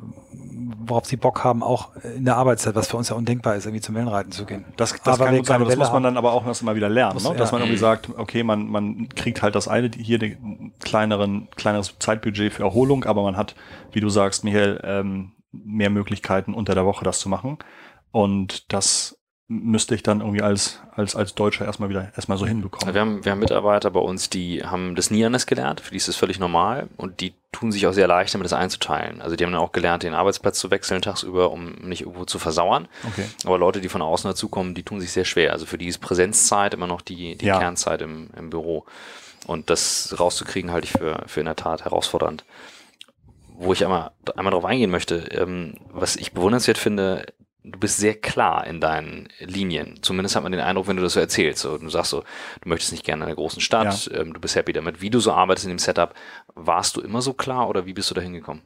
[0.85, 3.81] worauf sie Bock haben, auch in der Arbeitszeit, was für uns ja undenkbar ist, irgendwie
[3.81, 4.65] zum Wellenreiten zu gehen.
[4.77, 6.75] Das, das Aber kann gut sein, aber das muss man dann aber auch erst mal
[6.75, 7.35] wieder lernen, Muss- ne?
[7.35, 7.53] dass ja.
[7.57, 12.53] man irgendwie sagt, okay, man, man kriegt halt das eine, hier den kleineren, kleineres Zeitbudget
[12.53, 13.55] für Erholung, aber man hat,
[13.91, 17.57] wie du sagst, Michael, ähm, mehr Möglichkeiten unter der Woche das zu machen.
[18.11, 19.17] Und das
[19.51, 22.93] müsste ich dann irgendwie als, als, als Deutscher erstmal wieder erstmal so hinbekommen.
[22.93, 25.97] Wir haben, wir haben Mitarbeiter bei uns, die haben das nie anders gelernt, für die
[25.97, 29.21] ist das völlig normal und die tun sich auch sehr leicht damit, das einzuteilen.
[29.21, 32.39] Also die haben dann auch gelernt, den Arbeitsplatz zu wechseln tagsüber, um nicht irgendwo zu
[32.39, 32.87] versauern.
[33.05, 33.25] Okay.
[33.45, 35.51] Aber Leute, die von außen dazukommen, die tun sich sehr schwer.
[35.51, 37.59] Also für die ist Präsenzzeit immer noch die, die Ja.
[37.59, 38.85] Kernzeit im, im Büro.
[39.47, 42.45] Und das rauszukriegen, halte ich für, für in der Tat herausfordernd.
[43.57, 47.25] Wo ich einmal, einmal drauf eingehen möchte, ähm, was ich bewundernswert finde,
[47.63, 49.99] du bist sehr klar in deinen Linien.
[50.01, 51.61] Zumindest hat man den Eindruck, wenn du das so erzählst.
[51.61, 52.23] So, du sagst so,
[52.61, 55.19] du möchtest nicht gerne in einer großen Stadt, ähm, du bist happy damit, wie du
[55.19, 56.13] so arbeitest in dem Setup.
[56.55, 58.63] Warst du immer so klar oder wie bist du da hingekommen?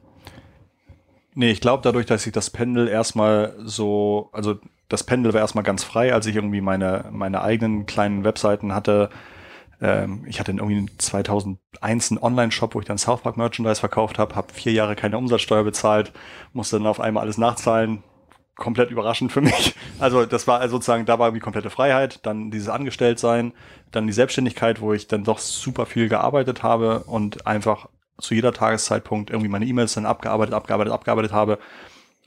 [1.34, 5.64] Nee, ich glaube dadurch, dass ich das Pendel erstmal so, also das Pendel war erstmal
[5.64, 9.10] ganz frei, als ich irgendwie meine, meine eigenen kleinen Webseiten hatte.
[9.82, 14.34] Ähm, ich hatte irgendwie 2001 einen Online-Shop, wo ich dann South Park Merchandise verkauft habe,
[14.34, 16.12] habe vier Jahre keine Umsatzsteuer bezahlt,
[16.54, 18.02] musste dann auf einmal alles nachzahlen.
[18.56, 19.74] Komplett überraschend für mich.
[19.98, 23.54] Also das war also sozusagen, da war irgendwie komplette Freiheit, dann dieses Angestelltsein,
[23.92, 27.88] dann die Selbstständigkeit, wo ich dann doch super viel gearbeitet habe und einfach
[28.18, 31.58] zu jeder Tageszeitpunkt irgendwie meine E-Mails dann abgearbeitet, abgearbeitet, abgearbeitet habe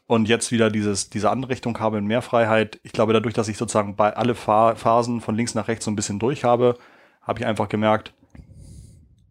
[0.08, 2.80] und jetzt wieder dieses, diese andere Richtung habe in mehr Freiheit.
[2.84, 5.92] Ich glaube, dadurch, dass ich sozusagen bei alle Pha- Phasen von links nach rechts so
[5.92, 6.78] ein bisschen durch habe,
[7.22, 8.14] habe ich einfach gemerkt,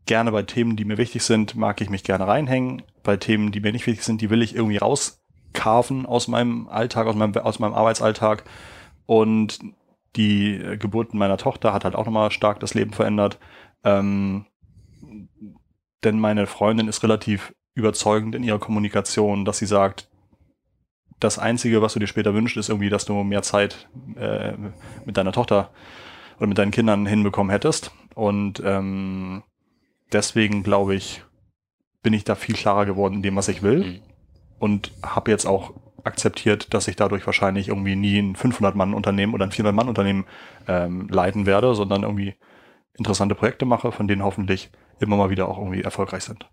[0.07, 2.83] gerne bei Themen, die mir wichtig sind, mag ich mich gerne reinhängen.
[3.03, 4.79] Bei Themen, die mir nicht wichtig sind, die will ich irgendwie
[5.59, 8.45] rauskarven aus meinem Alltag, aus meinem, aus meinem Arbeitsalltag.
[9.07, 9.61] Und
[10.17, 13.39] die Geburt meiner Tochter hat halt auch nochmal stark das Leben verändert.
[13.85, 14.47] Ähm,
[16.05, 20.09] denn meine Freundin ist relativ überzeugend in ihrer Kommunikation, dass sie sagt,
[21.21, 24.53] das Einzige, was du dir später wünschst, ist irgendwie, dass du mehr Zeit äh,
[25.05, 25.71] mit deiner Tochter
[26.37, 27.91] oder mit deinen Kindern hinbekommen hättest.
[28.15, 29.43] Und ähm,
[30.13, 31.23] deswegen glaube ich,
[32.03, 34.01] bin ich da viel klarer geworden in dem, was ich will.
[34.59, 35.73] Und habe jetzt auch
[36.05, 40.27] akzeptiert, dass ich dadurch wahrscheinlich irgendwie nie ein 500-Mann-Unternehmen oder ein 400-Mann-Unternehmen
[40.67, 42.35] ähm, leiten werde, sondern irgendwie
[42.95, 46.49] interessante Projekte mache, von denen hoffentlich immer mal wieder auch irgendwie erfolgreich sind.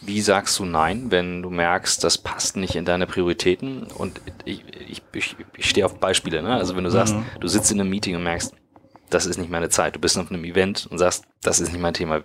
[0.00, 3.84] Wie sagst du Nein, wenn du merkst, das passt nicht in deine Prioritäten?
[3.84, 6.42] Und ich, ich, ich, ich stehe auf Beispiele.
[6.42, 6.54] Ne?
[6.54, 7.24] Also wenn du sagst, mhm.
[7.40, 8.54] du sitzt in einem Meeting und merkst,
[9.10, 9.94] das ist nicht meine Zeit.
[9.94, 12.22] Du bist auf einem Event und sagst, das ist nicht mein Thema.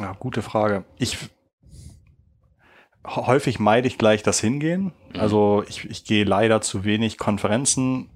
[0.00, 0.84] Ja, gute Frage.
[0.98, 1.18] Ich
[3.06, 4.92] häufig meide ich gleich das Hingehen.
[5.12, 5.20] Mhm.
[5.20, 8.08] Also ich, ich gehe leider zu wenig Konferenzen,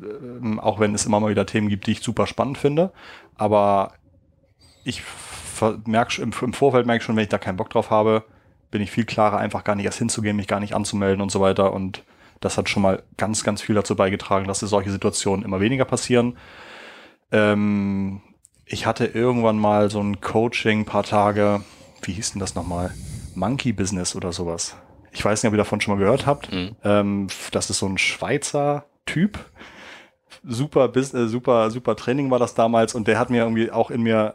[0.00, 2.92] äh, auch wenn es immer mal wieder Themen gibt, die ich super spannend finde.
[3.36, 3.92] Aber
[4.84, 5.02] ich
[5.86, 8.24] merke im, im Vorfeld merke ich schon, wenn ich da keinen Bock drauf habe,
[8.70, 11.40] bin ich viel klarer, einfach gar nicht erst hinzugehen, mich gar nicht anzumelden und so
[11.40, 11.72] weiter.
[11.72, 12.02] Und
[12.40, 16.36] das hat schon mal ganz, ganz viel dazu beigetragen, dass solche Situationen immer weniger passieren.
[17.30, 18.20] Ähm,
[18.64, 21.62] ich hatte irgendwann mal so ein Coaching, paar Tage,
[22.02, 22.92] wie hieß denn das nochmal?
[23.34, 24.76] Monkey Business oder sowas.
[25.12, 26.52] Ich weiß nicht, ob ihr davon schon mal gehört habt.
[26.52, 26.76] Mhm.
[26.84, 29.38] Ähm, das ist so ein Schweizer Typ.
[30.44, 34.02] Super, äh, super, super Training war das damals und der hat mir irgendwie auch in
[34.02, 34.34] mir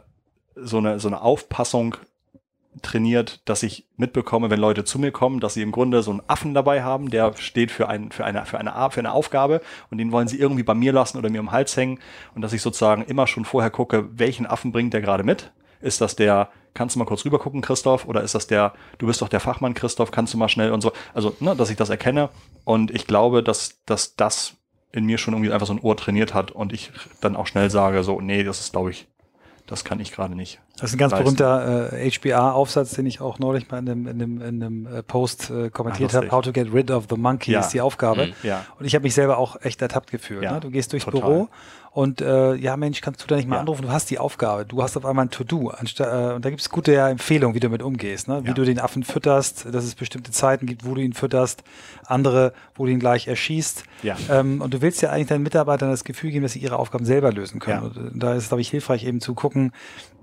[0.54, 1.96] so eine, so eine Aufpassung
[2.82, 6.22] trainiert, dass ich mitbekomme, wenn Leute zu mir kommen, dass sie im Grunde so einen
[6.26, 9.98] Affen dabei haben, der steht für, ein, für, eine, für, eine, für eine Aufgabe und
[9.98, 11.98] den wollen sie irgendwie bei mir lassen oder mir am Hals hängen
[12.34, 15.50] und dass ich sozusagen immer schon vorher gucke, welchen Affen bringt der gerade mit.
[15.80, 18.06] Ist das der, kannst du mal kurz rüber gucken, Christoph?
[18.06, 20.80] Oder ist das der, du bist doch der Fachmann, Christoph, kannst du mal schnell und
[20.80, 20.92] so.
[21.14, 22.30] Also, ne, dass ich das erkenne.
[22.64, 24.54] Und ich glaube, dass, dass das
[24.92, 27.70] in mir schon irgendwie einfach so ein Ohr trainiert hat und ich dann auch schnell
[27.70, 29.06] sage, so, nee, das ist, glaube ich,
[29.68, 30.60] das kann ich gerade nicht.
[30.78, 31.24] Das ist ein ganz leisten.
[31.24, 35.02] berühmter äh, HBR-Aufsatz, den ich auch neulich mal in einem, in einem, in einem äh,
[35.02, 36.30] Post äh, kommentiert habe.
[36.30, 37.60] How to get rid of the monkey ja.
[37.60, 38.28] ist die Aufgabe.
[38.28, 38.32] Mhm.
[38.42, 38.64] Ja.
[38.78, 40.42] Und ich habe mich selber auch echt ertappt gefühlt.
[40.42, 40.54] Ja.
[40.54, 40.60] Ne?
[40.60, 41.20] Du gehst durchs Total.
[41.20, 41.48] Büro
[41.90, 43.60] und äh, ja, Mensch, kannst du da nicht mal ja.
[43.60, 43.82] anrufen?
[43.82, 44.64] Du hast die Aufgabe.
[44.64, 45.72] Du hast auf einmal ein To-Do.
[45.72, 48.28] Äh, und da gibt es gute ja, Empfehlungen, wie du damit umgehst.
[48.28, 48.44] Ne?
[48.44, 48.54] Wie ja.
[48.54, 51.64] du den Affen fütterst, dass es bestimmte Zeiten gibt, wo du ihn fütterst,
[52.06, 53.84] andere, wo du ihn gleich erschießt.
[54.02, 54.16] Ja.
[54.30, 57.04] Ähm, und du willst ja eigentlich deinen Mitarbeitern das Gefühl geben, dass sie ihre Aufgaben
[57.04, 57.82] selber lösen können.
[57.82, 59.72] Und äh, da ist es, glaube ich, hilfreich eben zu gucken,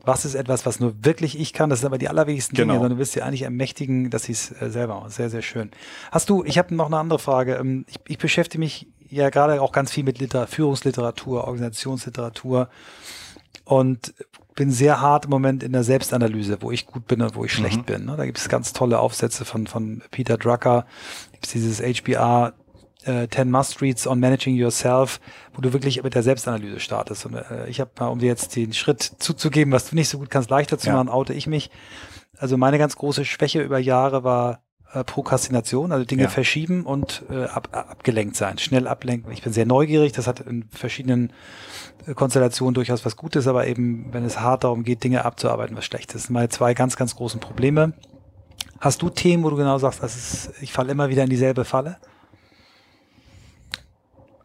[0.06, 1.70] was ist etwas, was nur wirklich ich kann.
[1.70, 2.74] Das sind aber die allerwenigsten genau.
[2.74, 5.10] Dinge, sondern du willst sie eigentlich ermächtigen, dass sie es äh, selber machen.
[5.10, 5.72] Sehr, sehr schön.
[6.12, 7.56] Hast du, ich habe noch eine andere Frage.
[7.56, 12.70] Ähm, ich, ich beschäftige mich ja gerade auch ganz viel mit Liter Führungsliteratur, Organisationsliteratur
[13.64, 14.14] und
[14.56, 17.52] bin sehr hart im Moment in der Selbstanalyse, wo ich gut bin und wo ich
[17.52, 17.84] schlecht mhm.
[17.84, 18.06] bin.
[18.06, 18.16] Ne?
[18.16, 20.86] Da gibt es ganz tolle Aufsätze von, von Peter Drucker,
[21.34, 22.54] gibt es dieses HBR
[23.04, 25.20] äh, 10 Must Reads on Managing Yourself,
[25.54, 27.26] wo du wirklich mit der Selbstanalyse startest.
[27.26, 30.20] Und äh, ich habe mal, um dir jetzt den Schritt zuzugeben, was du nicht so
[30.20, 30.96] gut kannst, leichter zu ja.
[30.96, 31.70] machen, oute ich mich.
[32.38, 34.65] Also meine ganz große Schwäche über Jahre war
[34.96, 36.30] äh, Prokrastination, also Dinge ja.
[36.30, 39.32] verschieben und äh, ab, abgelenkt sein, schnell ablenken.
[39.34, 41.34] Ich bin sehr neugierig, das hat in verschiedenen
[42.08, 45.84] äh, Konstellationen durchaus was Gutes, aber eben, wenn es hart darum geht, Dinge abzuarbeiten, was
[45.84, 46.14] Schlechtes.
[46.14, 47.94] Das sind meine zwei ganz, ganz großen Probleme.
[48.80, 51.66] Hast du Themen, wo du genau sagst, das ist, ich falle immer wieder in dieselbe
[51.66, 51.98] Falle?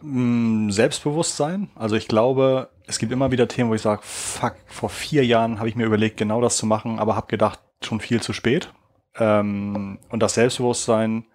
[0.01, 1.71] Mm, Selbstbewusstsein.
[1.77, 5.61] Also ich glaube, es gibt immer wieder Themen, wo ich sage, fuck, vor vier Jahren
[5.61, 8.73] habe ich mir überlegt, genau das zu machen, aber habe gedacht, schon viel zu spät.
[9.19, 11.27] Ähm, und das Selbstbewusstsein,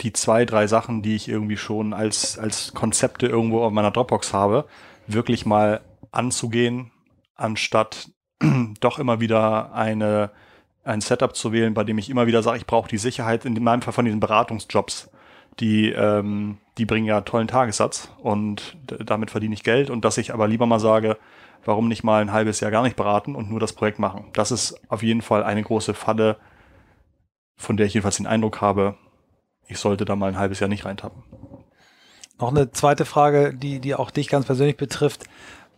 [0.00, 4.32] die zwei, drei Sachen, die ich irgendwie schon als, als Konzepte irgendwo auf meiner Dropbox
[4.32, 4.66] habe,
[5.06, 5.80] wirklich mal
[6.12, 6.92] anzugehen,
[7.34, 8.10] anstatt
[8.80, 10.30] doch immer wieder eine,
[10.84, 13.62] ein Setup zu wählen, bei dem ich immer wieder sage, ich brauche die Sicherheit, in
[13.62, 15.10] meinem Fall von diesen Beratungsjobs,
[15.60, 19.90] die, ähm, die bringen ja tollen Tagessatz und damit verdiene ich Geld.
[19.90, 21.18] Und dass ich aber lieber mal sage,
[21.64, 24.26] warum nicht mal ein halbes Jahr gar nicht beraten und nur das Projekt machen?
[24.32, 26.36] Das ist auf jeden Fall eine große Falle,
[27.56, 28.96] von der ich jedenfalls den Eindruck habe,
[29.68, 31.22] ich sollte da mal ein halbes Jahr nicht reintappen.
[32.40, 35.24] Noch eine zweite Frage, die, die auch dich ganz persönlich betrifft.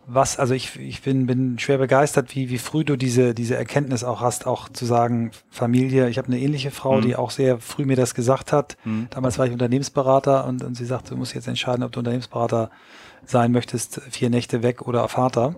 [0.07, 4.03] Was, also ich, ich bin, bin schwer begeistert, wie, wie früh du diese, diese Erkenntnis
[4.03, 7.01] auch hast, auch zu sagen, Familie, ich habe eine ähnliche Frau, mhm.
[7.01, 8.77] die auch sehr früh mir das gesagt hat.
[8.83, 9.07] Mhm.
[9.11, 12.71] Damals war ich Unternehmensberater und, und sie sagte, du musst jetzt entscheiden, ob du Unternehmensberater
[13.31, 15.55] sein möchtest, vier Nächte weg oder Vater.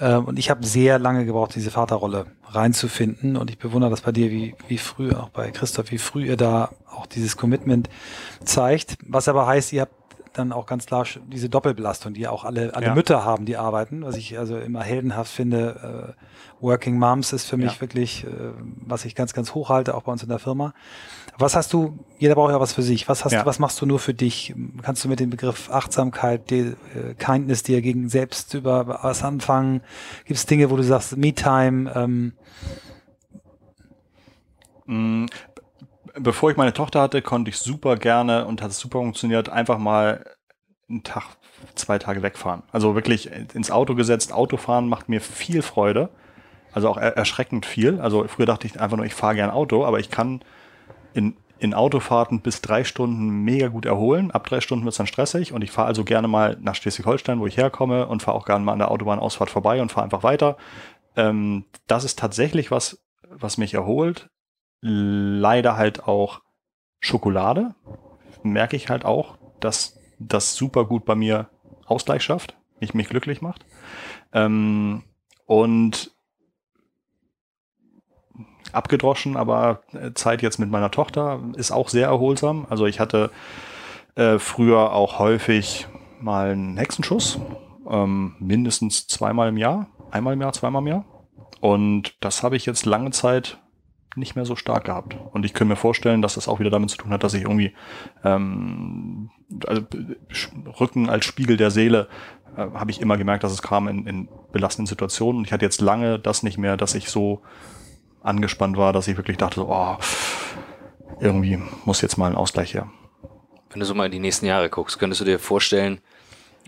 [0.00, 3.36] Ähm, und ich habe sehr lange gebraucht, diese Vaterrolle reinzufinden.
[3.36, 6.36] Und ich bewundere das bei dir, wie, wie früh, auch bei Christoph, wie früh ihr
[6.36, 7.88] da auch dieses Commitment
[8.44, 8.96] zeigt.
[9.06, 9.99] Was aber heißt, ihr habt
[10.32, 12.94] dann auch ganz klar diese Doppelbelastung, die auch alle, alle ja.
[12.94, 16.14] Mütter haben, die arbeiten, was ich also immer heldenhaft finde.
[16.16, 17.80] Äh, Working Moms ist für mich ja.
[17.80, 18.28] wirklich, äh,
[18.86, 20.74] was ich ganz, ganz hoch halte, auch bei uns in der Firma.
[21.38, 23.08] Was hast du, jeder braucht ja was für sich.
[23.08, 23.40] Was hast ja.
[23.40, 24.54] du, was machst du nur für dich?
[24.82, 29.80] Kannst du mit dem Begriff Achtsamkeit, die, äh, Kindness dir gegen selbst über was anfangen?
[30.26, 31.90] Gibt es Dinge, wo du sagst, Me-Time?
[31.94, 32.32] Ähm,
[34.86, 35.26] mm,
[36.18, 39.78] bevor ich meine Tochter hatte, konnte ich super gerne und hat es super funktioniert, einfach
[39.78, 40.24] mal
[40.88, 41.24] einen Tag,
[41.74, 42.62] zwei Tage wegfahren.
[42.72, 44.32] Also wirklich ins Auto gesetzt.
[44.32, 46.10] Autofahren macht mir viel Freude.
[46.72, 48.00] Also auch er erschreckend viel.
[48.00, 50.40] Also früher dachte ich einfach nur, ich fahre gern Auto, aber ich kann
[51.14, 54.30] in, in Autofahrten bis drei Stunden mega gut erholen.
[54.30, 57.40] Ab drei Stunden wird es dann stressig und ich fahre also gerne mal nach Schleswig-Holstein,
[57.40, 60.22] wo ich herkomme und fahre auch gerne mal an der Autobahnausfahrt vorbei und fahre einfach
[60.22, 60.56] weiter.
[61.16, 64.28] Ähm, das ist tatsächlich was, was mich erholt.
[64.80, 66.40] Leider halt auch
[67.00, 67.74] Schokolade.
[68.42, 71.48] Merke ich halt auch, dass das super gut bei mir
[71.86, 73.66] Ausgleich schafft, mich, mich glücklich macht.
[74.32, 75.02] Ähm,
[75.46, 76.12] und
[78.72, 82.66] abgedroschen, aber äh, Zeit jetzt mit meiner Tochter ist auch sehr erholsam.
[82.70, 83.30] Also ich hatte
[84.14, 85.88] äh, früher auch häufig
[86.20, 87.40] mal einen Hexenschuss,
[87.88, 91.04] ähm, mindestens zweimal im Jahr, einmal im Jahr, zweimal im Jahr.
[91.60, 93.58] Und das habe ich jetzt lange Zeit
[94.16, 95.16] nicht mehr so stark gehabt.
[95.32, 97.42] Und ich könnte mir vorstellen, dass das auch wieder damit zu tun hat, dass ich
[97.42, 97.74] irgendwie
[98.24, 99.30] ähm,
[99.66, 99.82] also
[100.80, 102.08] Rücken als Spiegel der Seele
[102.56, 105.38] äh, habe ich immer gemerkt, dass es kam in, in belastenden Situationen.
[105.38, 107.40] Und ich hatte jetzt lange das nicht mehr, dass ich so
[108.22, 109.96] angespannt war, dass ich wirklich dachte, oh,
[111.20, 112.88] irgendwie muss jetzt mal ein Ausgleich her.
[113.70, 116.00] Wenn du so mal in die nächsten Jahre guckst, könntest du dir vorstellen,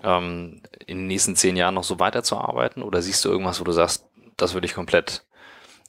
[0.05, 2.82] ähm, in den nächsten zehn Jahren noch so weiterzuarbeiten?
[2.82, 5.24] Oder siehst du irgendwas, wo du sagst, das würde ich komplett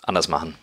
[0.01, 0.55] anders machen?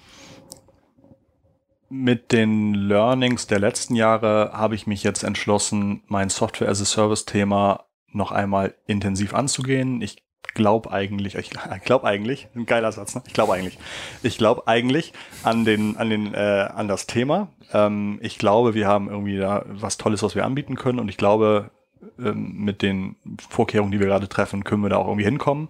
[1.92, 6.84] Mit den Learnings der letzten Jahre habe ich mich jetzt entschlossen, mein Software as a
[6.84, 10.00] Service Thema noch einmal intensiv anzugehen.
[10.00, 10.22] Ich
[10.54, 11.50] glaube eigentlich, ich
[11.84, 13.22] glaube eigentlich, ein geiler Satz, ne?
[13.26, 13.76] Ich glaube eigentlich.
[14.22, 15.12] Ich glaube eigentlich
[15.42, 17.48] an den, an den, äh, an das Thema.
[17.72, 21.16] Ähm, ich glaube, wir haben irgendwie da was Tolles, was wir anbieten können und ich
[21.16, 21.72] glaube,
[22.20, 23.16] ähm, mit den
[23.48, 25.68] Vorkehrungen, die wir gerade treffen, können wir da auch irgendwie hinkommen.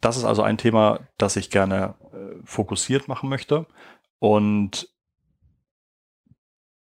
[0.00, 3.66] Das ist also ein Thema, das ich gerne äh, fokussiert machen möchte
[4.18, 4.88] und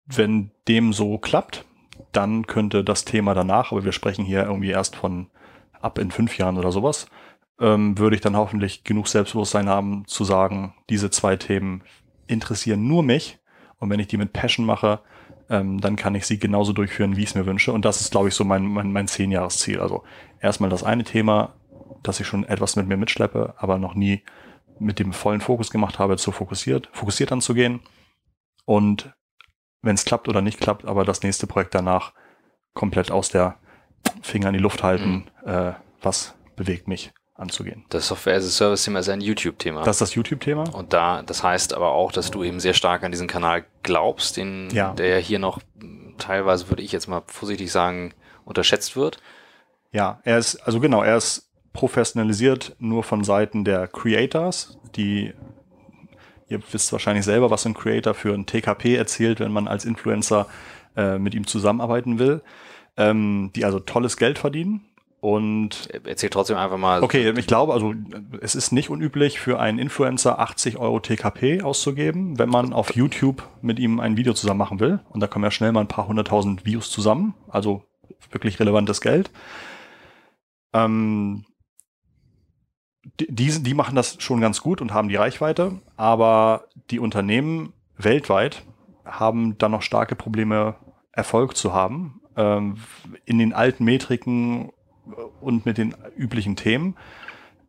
[0.06, 1.66] wenn dem so klappt,
[2.12, 5.28] dann könnte das Thema danach, aber wir sprechen hier irgendwie erst von
[5.82, 7.08] ab in fünf Jahren oder sowas,
[7.60, 11.84] ähm, würde ich dann hoffentlich genug Selbstbewusstsein haben zu sagen, diese zwei Themen
[12.28, 13.40] interessieren nur mich
[13.80, 15.02] und wenn ich die mit Passion mache,
[15.50, 17.74] ähm, dann kann ich sie genauso durchführen, wie ich es mir wünsche.
[17.74, 19.80] Und das ist, glaube ich, so mein, mein, mein Zehnjahresziel.
[19.80, 20.04] Also
[20.40, 21.54] erstmal das eine Thema,
[22.02, 24.24] dass ich schon etwas mit mir mitschleppe, aber noch nie
[24.80, 27.82] mit dem vollen Fokus gemacht habe, zu fokussiert, fokussiert anzugehen.
[28.66, 29.14] Und
[29.84, 32.14] wenn es klappt oder nicht klappt, aber das nächste Projekt danach
[32.74, 33.60] komplett aus der
[34.24, 35.50] Finger in die Luft halten, mhm.
[35.50, 37.86] äh, was bewegt mich anzugehen.
[37.90, 39.84] Das Software as a Service Thema ist ein YouTube-Thema.
[39.84, 40.64] Das ist das YouTube-Thema.
[40.74, 44.38] Und da, das heißt aber auch, dass du eben sehr stark an diesen Kanal glaubst,
[44.38, 44.94] den, ja.
[44.94, 45.60] der ja hier noch
[46.18, 48.14] teilweise, würde ich jetzt mal vorsichtig sagen,
[48.46, 49.20] unterschätzt wird.
[49.92, 55.34] Ja, er ist, also genau, er ist professionalisiert nur von Seiten der Creators, die
[56.54, 60.48] Ihr wisst wahrscheinlich selber, was ein Creator für ein TKP erzählt, wenn man als Influencer
[60.96, 62.42] äh, mit ihm zusammenarbeiten will.
[62.96, 64.86] Ähm, die also tolles Geld verdienen.
[65.20, 67.02] Und erzähl trotzdem einfach mal.
[67.02, 67.94] Okay, ich glaube, also
[68.42, 73.42] es ist nicht unüblich für einen Influencer 80 Euro TKP auszugeben, wenn man auf YouTube
[73.62, 75.00] mit ihm ein Video zusammen machen will.
[75.10, 77.34] Und da kommen ja schnell mal ein paar hunderttausend Views zusammen.
[77.48, 77.84] Also
[78.32, 79.32] wirklich relevantes Geld.
[80.74, 81.46] Ähm,
[83.20, 88.64] die, die machen das schon ganz gut und haben die Reichweite, aber die Unternehmen weltweit
[89.06, 90.76] haben dann noch starke Probleme,
[91.12, 92.78] Erfolg zu haben ähm,
[93.26, 94.72] in den alten Metriken
[95.42, 96.96] und mit den üblichen Themen.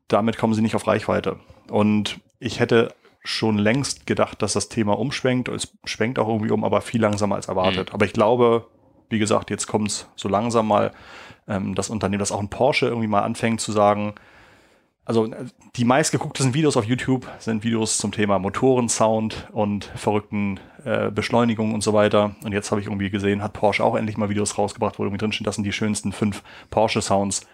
[0.09, 1.41] Damit kommen sie nicht auf Reichweite.
[1.69, 5.49] Und ich hätte schon längst gedacht, dass das Thema umschwenkt.
[5.49, 7.91] Es schwenkt auch irgendwie um, aber viel langsamer als erwartet.
[7.91, 7.95] Mhm.
[7.95, 8.67] Aber ich glaube,
[9.09, 10.93] wie gesagt, jetzt kommt es so langsam mal,
[11.49, 14.15] ähm, das Unternehmen, das auch ein Porsche irgendwie mal anfängt zu sagen,
[15.05, 15.29] also
[15.77, 21.75] die meistgegucktesten Videos auf YouTube sind Videos zum Thema Motoren, Sound und verrückten äh, Beschleunigungen
[21.75, 22.37] und so weiter.
[22.43, 25.19] Und jetzt habe ich irgendwie gesehen, hat Porsche auch endlich mal Videos rausgebracht, wo irgendwie
[25.19, 27.47] drin steht, das sind die schönsten fünf Porsche-Sounds.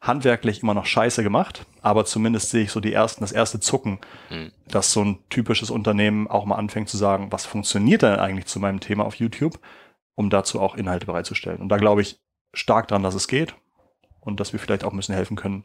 [0.00, 4.00] Handwerklich immer noch scheiße gemacht, aber zumindest sehe ich so die ersten, das erste Zucken,
[4.28, 4.52] mhm.
[4.68, 8.60] dass so ein typisches Unternehmen auch mal anfängt zu sagen, was funktioniert denn eigentlich zu
[8.60, 9.58] meinem Thema auf YouTube,
[10.14, 11.60] um dazu auch Inhalte bereitzustellen.
[11.60, 12.20] Und da glaube ich
[12.52, 13.54] stark dran, dass es geht
[14.20, 15.64] und dass wir vielleicht auch ein bisschen helfen können,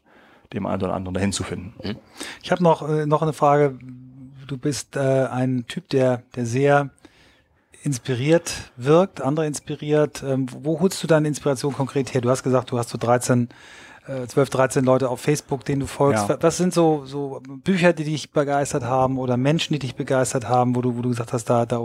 [0.53, 1.73] dem einen oder anderen dahin zu finden.
[1.83, 1.97] Mhm.
[2.41, 3.77] Ich habe noch, äh, noch eine Frage.
[4.47, 6.89] Du bist äh, ein Typ, der, der sehr
[7.83, 10.23] inspiriert wirkt, andere inspiriert.
[10.23, 12.21] Ähm, wo holst du deine Inspiration konkret her?
[12.21, 13.49] Du hast gesagt, du hast so 13,
[14.07, 16.27] äh, 12, 13 Leute auf Facebook, denen du folgst.
[16.29, 16.37] Ja.
[16.41, 20.75] Was sind so, so Bücher, die dich begeistert haben oder Menschen, die dich begeistert haben,
[20.75, 21.79] wo du, wo du gesagt hast, da, da,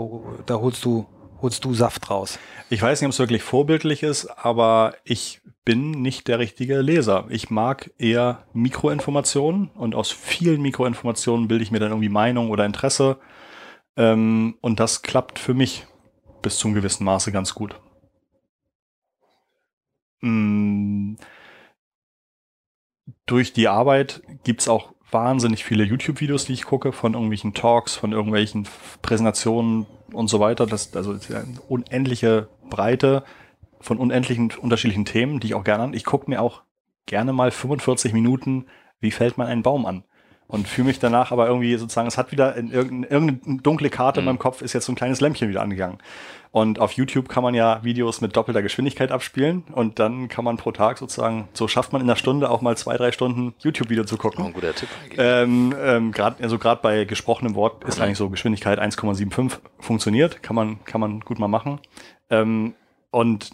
[0.45, 1.05] da holst du
[1.45, 2.39] holst du Saft raus?
[2.71, 7.25] Ich weiß nicht, ob es wirklich vorbildlich ist, aber ich bin nicht der richtige Leser.
[7.29, 12.65] Ich mag eher Mikroinformationen und aus vielen Mikroinformationen bilde ich mir dann irgendwie Meinung oder
[12.65, 13.19] Interesse.
[13.95, 15.85] Ähm, und das klappt für mich
[16.41, 17.79] bis zum gewissen Maße ganz gut.
[20.21, 21.13] Mm,
[23.27, 27.95] durch die Arbeit gibt es auch wahnsinnig viele YouTube-Videos, die ich gucke, von irgendwelchen Talks,
[27.95, 28.67] von irgendwelchen
[29.01, 30.65] Präsentationen und so weiter.
[30.65, 33.23] Das, also eine unendliche Breite
[33.79, 35.93] von unendlichen unterschiedlichen Themen, die ich auch gerne an.
[35.93, 36.63] Ich gucke mir auch
[37.05, 38.65] gerne mal 45 Minuten,
[38.99, 40.03] wie fällt man einen Baum an?
[40.47, 44.21] Und fühle mich danach aber irgendwie sozusagen, es hat wieder in irgendeine, irgendeine dunkle Karte
[44.21, 44.23] mhm.
[44.23, 45.97] in meinem Kopf, ist jetzt so ein kleines Lämpchen wieder angegangen.
[46.51, 50.55] Und auf YouTube kann man ja Videos mit doppelter Geschwindigkeit abspielen und dann kann man
[50.55, 54.05] pro Tag sozusagen, so schafft man in einer Stunde auch mal zwei, drei Stunden YouTube-Video
[54.05, 54.45] zu gucken.
[54.45, 54.87] Oh, ein guter Tipp.
[55.17, 60.55] Ähm, ähm, grad, also gerade bei gesprochenem Wort ist eigentlich so Geschwindigkeit 1,75 funktioniert, kann
[60.55, 61.81] man, kann man gut mal machen.
[62.29, 62.73] Ähm,
[63.11, 63.49] und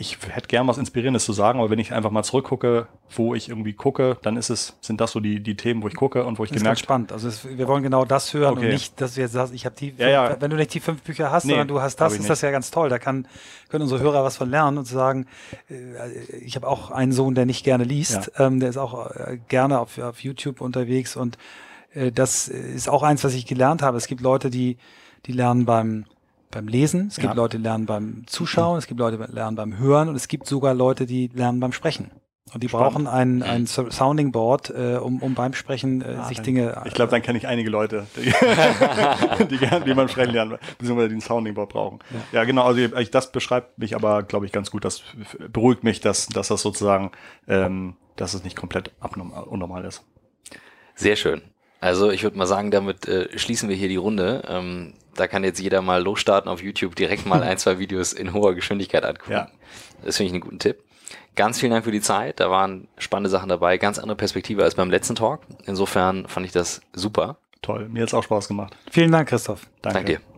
[0.00, 3.48] ich hätte gern was Inspirierendes zu sagen, aber wenn ich einfach mal zurückgucke, wo ich
[3.48, 6.38] irgendwie gucke, dann ist es, sind das so die, die Themen, wo ich gucke und
[6.38, 6.84] wo ich das gemerkt habe.
[6.84, 7.12] spannend.
[7.12, 8.66] Also es, wir wollen genau das hören okay.
[8.66, 10.40] und nicht, dass du jetzt sagst, ich habe die, ja, ja.
[10.40, 12.30] wenn du nicht die fünf Bücher hast, nee, sondern du hast das, ist nicht.
[12.30, 12.88] das ja ganz toll.
[12.88, 13.26] Da kann,
[13.68, 15.26] können unsere Hörer was von lernen und sagen,
[15.68, 16.08] äh,
[16.44, 18.46] ich habe auch einen Sohn, der nicht gerne liest, ja.
[18.46, 21.38] ähm, der ist auch äh, gerne auf, auf YouTube unterwegs und
[21.92, 23.96] äh, das ist auch eins, was ich gelernt habe.
[23.96, 24.78] Es gibt Leute, die,
[25.26, 26.04] die lernen beim
[26.50, 27.32] beim Lesen, es gibt ja.
[27.34, 30.46] Leute, die lernen beim Zuschauen, es gibt Leute, die lernen beim Hören und es gibt
[30.46, 32.10] sogar Leute, die lernen beim Sprechen.
[32.54, 32.94] Und die Spannend.
[32.94, 36.80] brauchen ein, ein Sounding Board, äh, um, um beim Sprechen äh, ah, sich Dinge.
[36.86, 38.22] Ich glaube, dann kenne ich einige Leute, die,
[39.50, 41.98] die, gerne, die beim Sprechen lernen, beziehungsweise die ein Sounding Board brauchen.
[42.10, 42.64] Ja, ja genau.
[42.64, 44.84] Also ich, das beschreibt mich aber, glaube ich, ganz gut.
[44.84, 45.02] Das
[45.52, 47.12] beruhigt mich, dass, dass das sozusagen,
[47.46, 50.04] ähm, dass es nicht komplett abnormal, unnormal ist.
[50.94, 51.42] Sehr schön.
[51.80, 54.42] Also ich würde mal sagen, damit äh, schließen wir hier die Runde.
[54.48, 58.32] Ähm, da kann jetzt jeder mal losstarten auf YouTube, direkt mal ein, zwei Videos in
[58.32, 59.32] hoher Geschwindigkeit angucken.
[59.32, 59.48] Ja.
[60.04, 60.82] Das finde ich einen guten Tipp.
[61.36, 62.40] Ganz vielen Dank für die Zeit.
[62.40, 65.42] Da waren spannende Sachen dabei, ganz andere Perspektive als beim letzten Talk.
[65.66, 67.38] Insofern fand ich das super.
[67.62, 68.76] Toll, mir hat es auch Spaß gemacht.
[68.90, 69.66] Vielen Dank, Christoph.
[69.82, 70.37] Danke, Danke dir.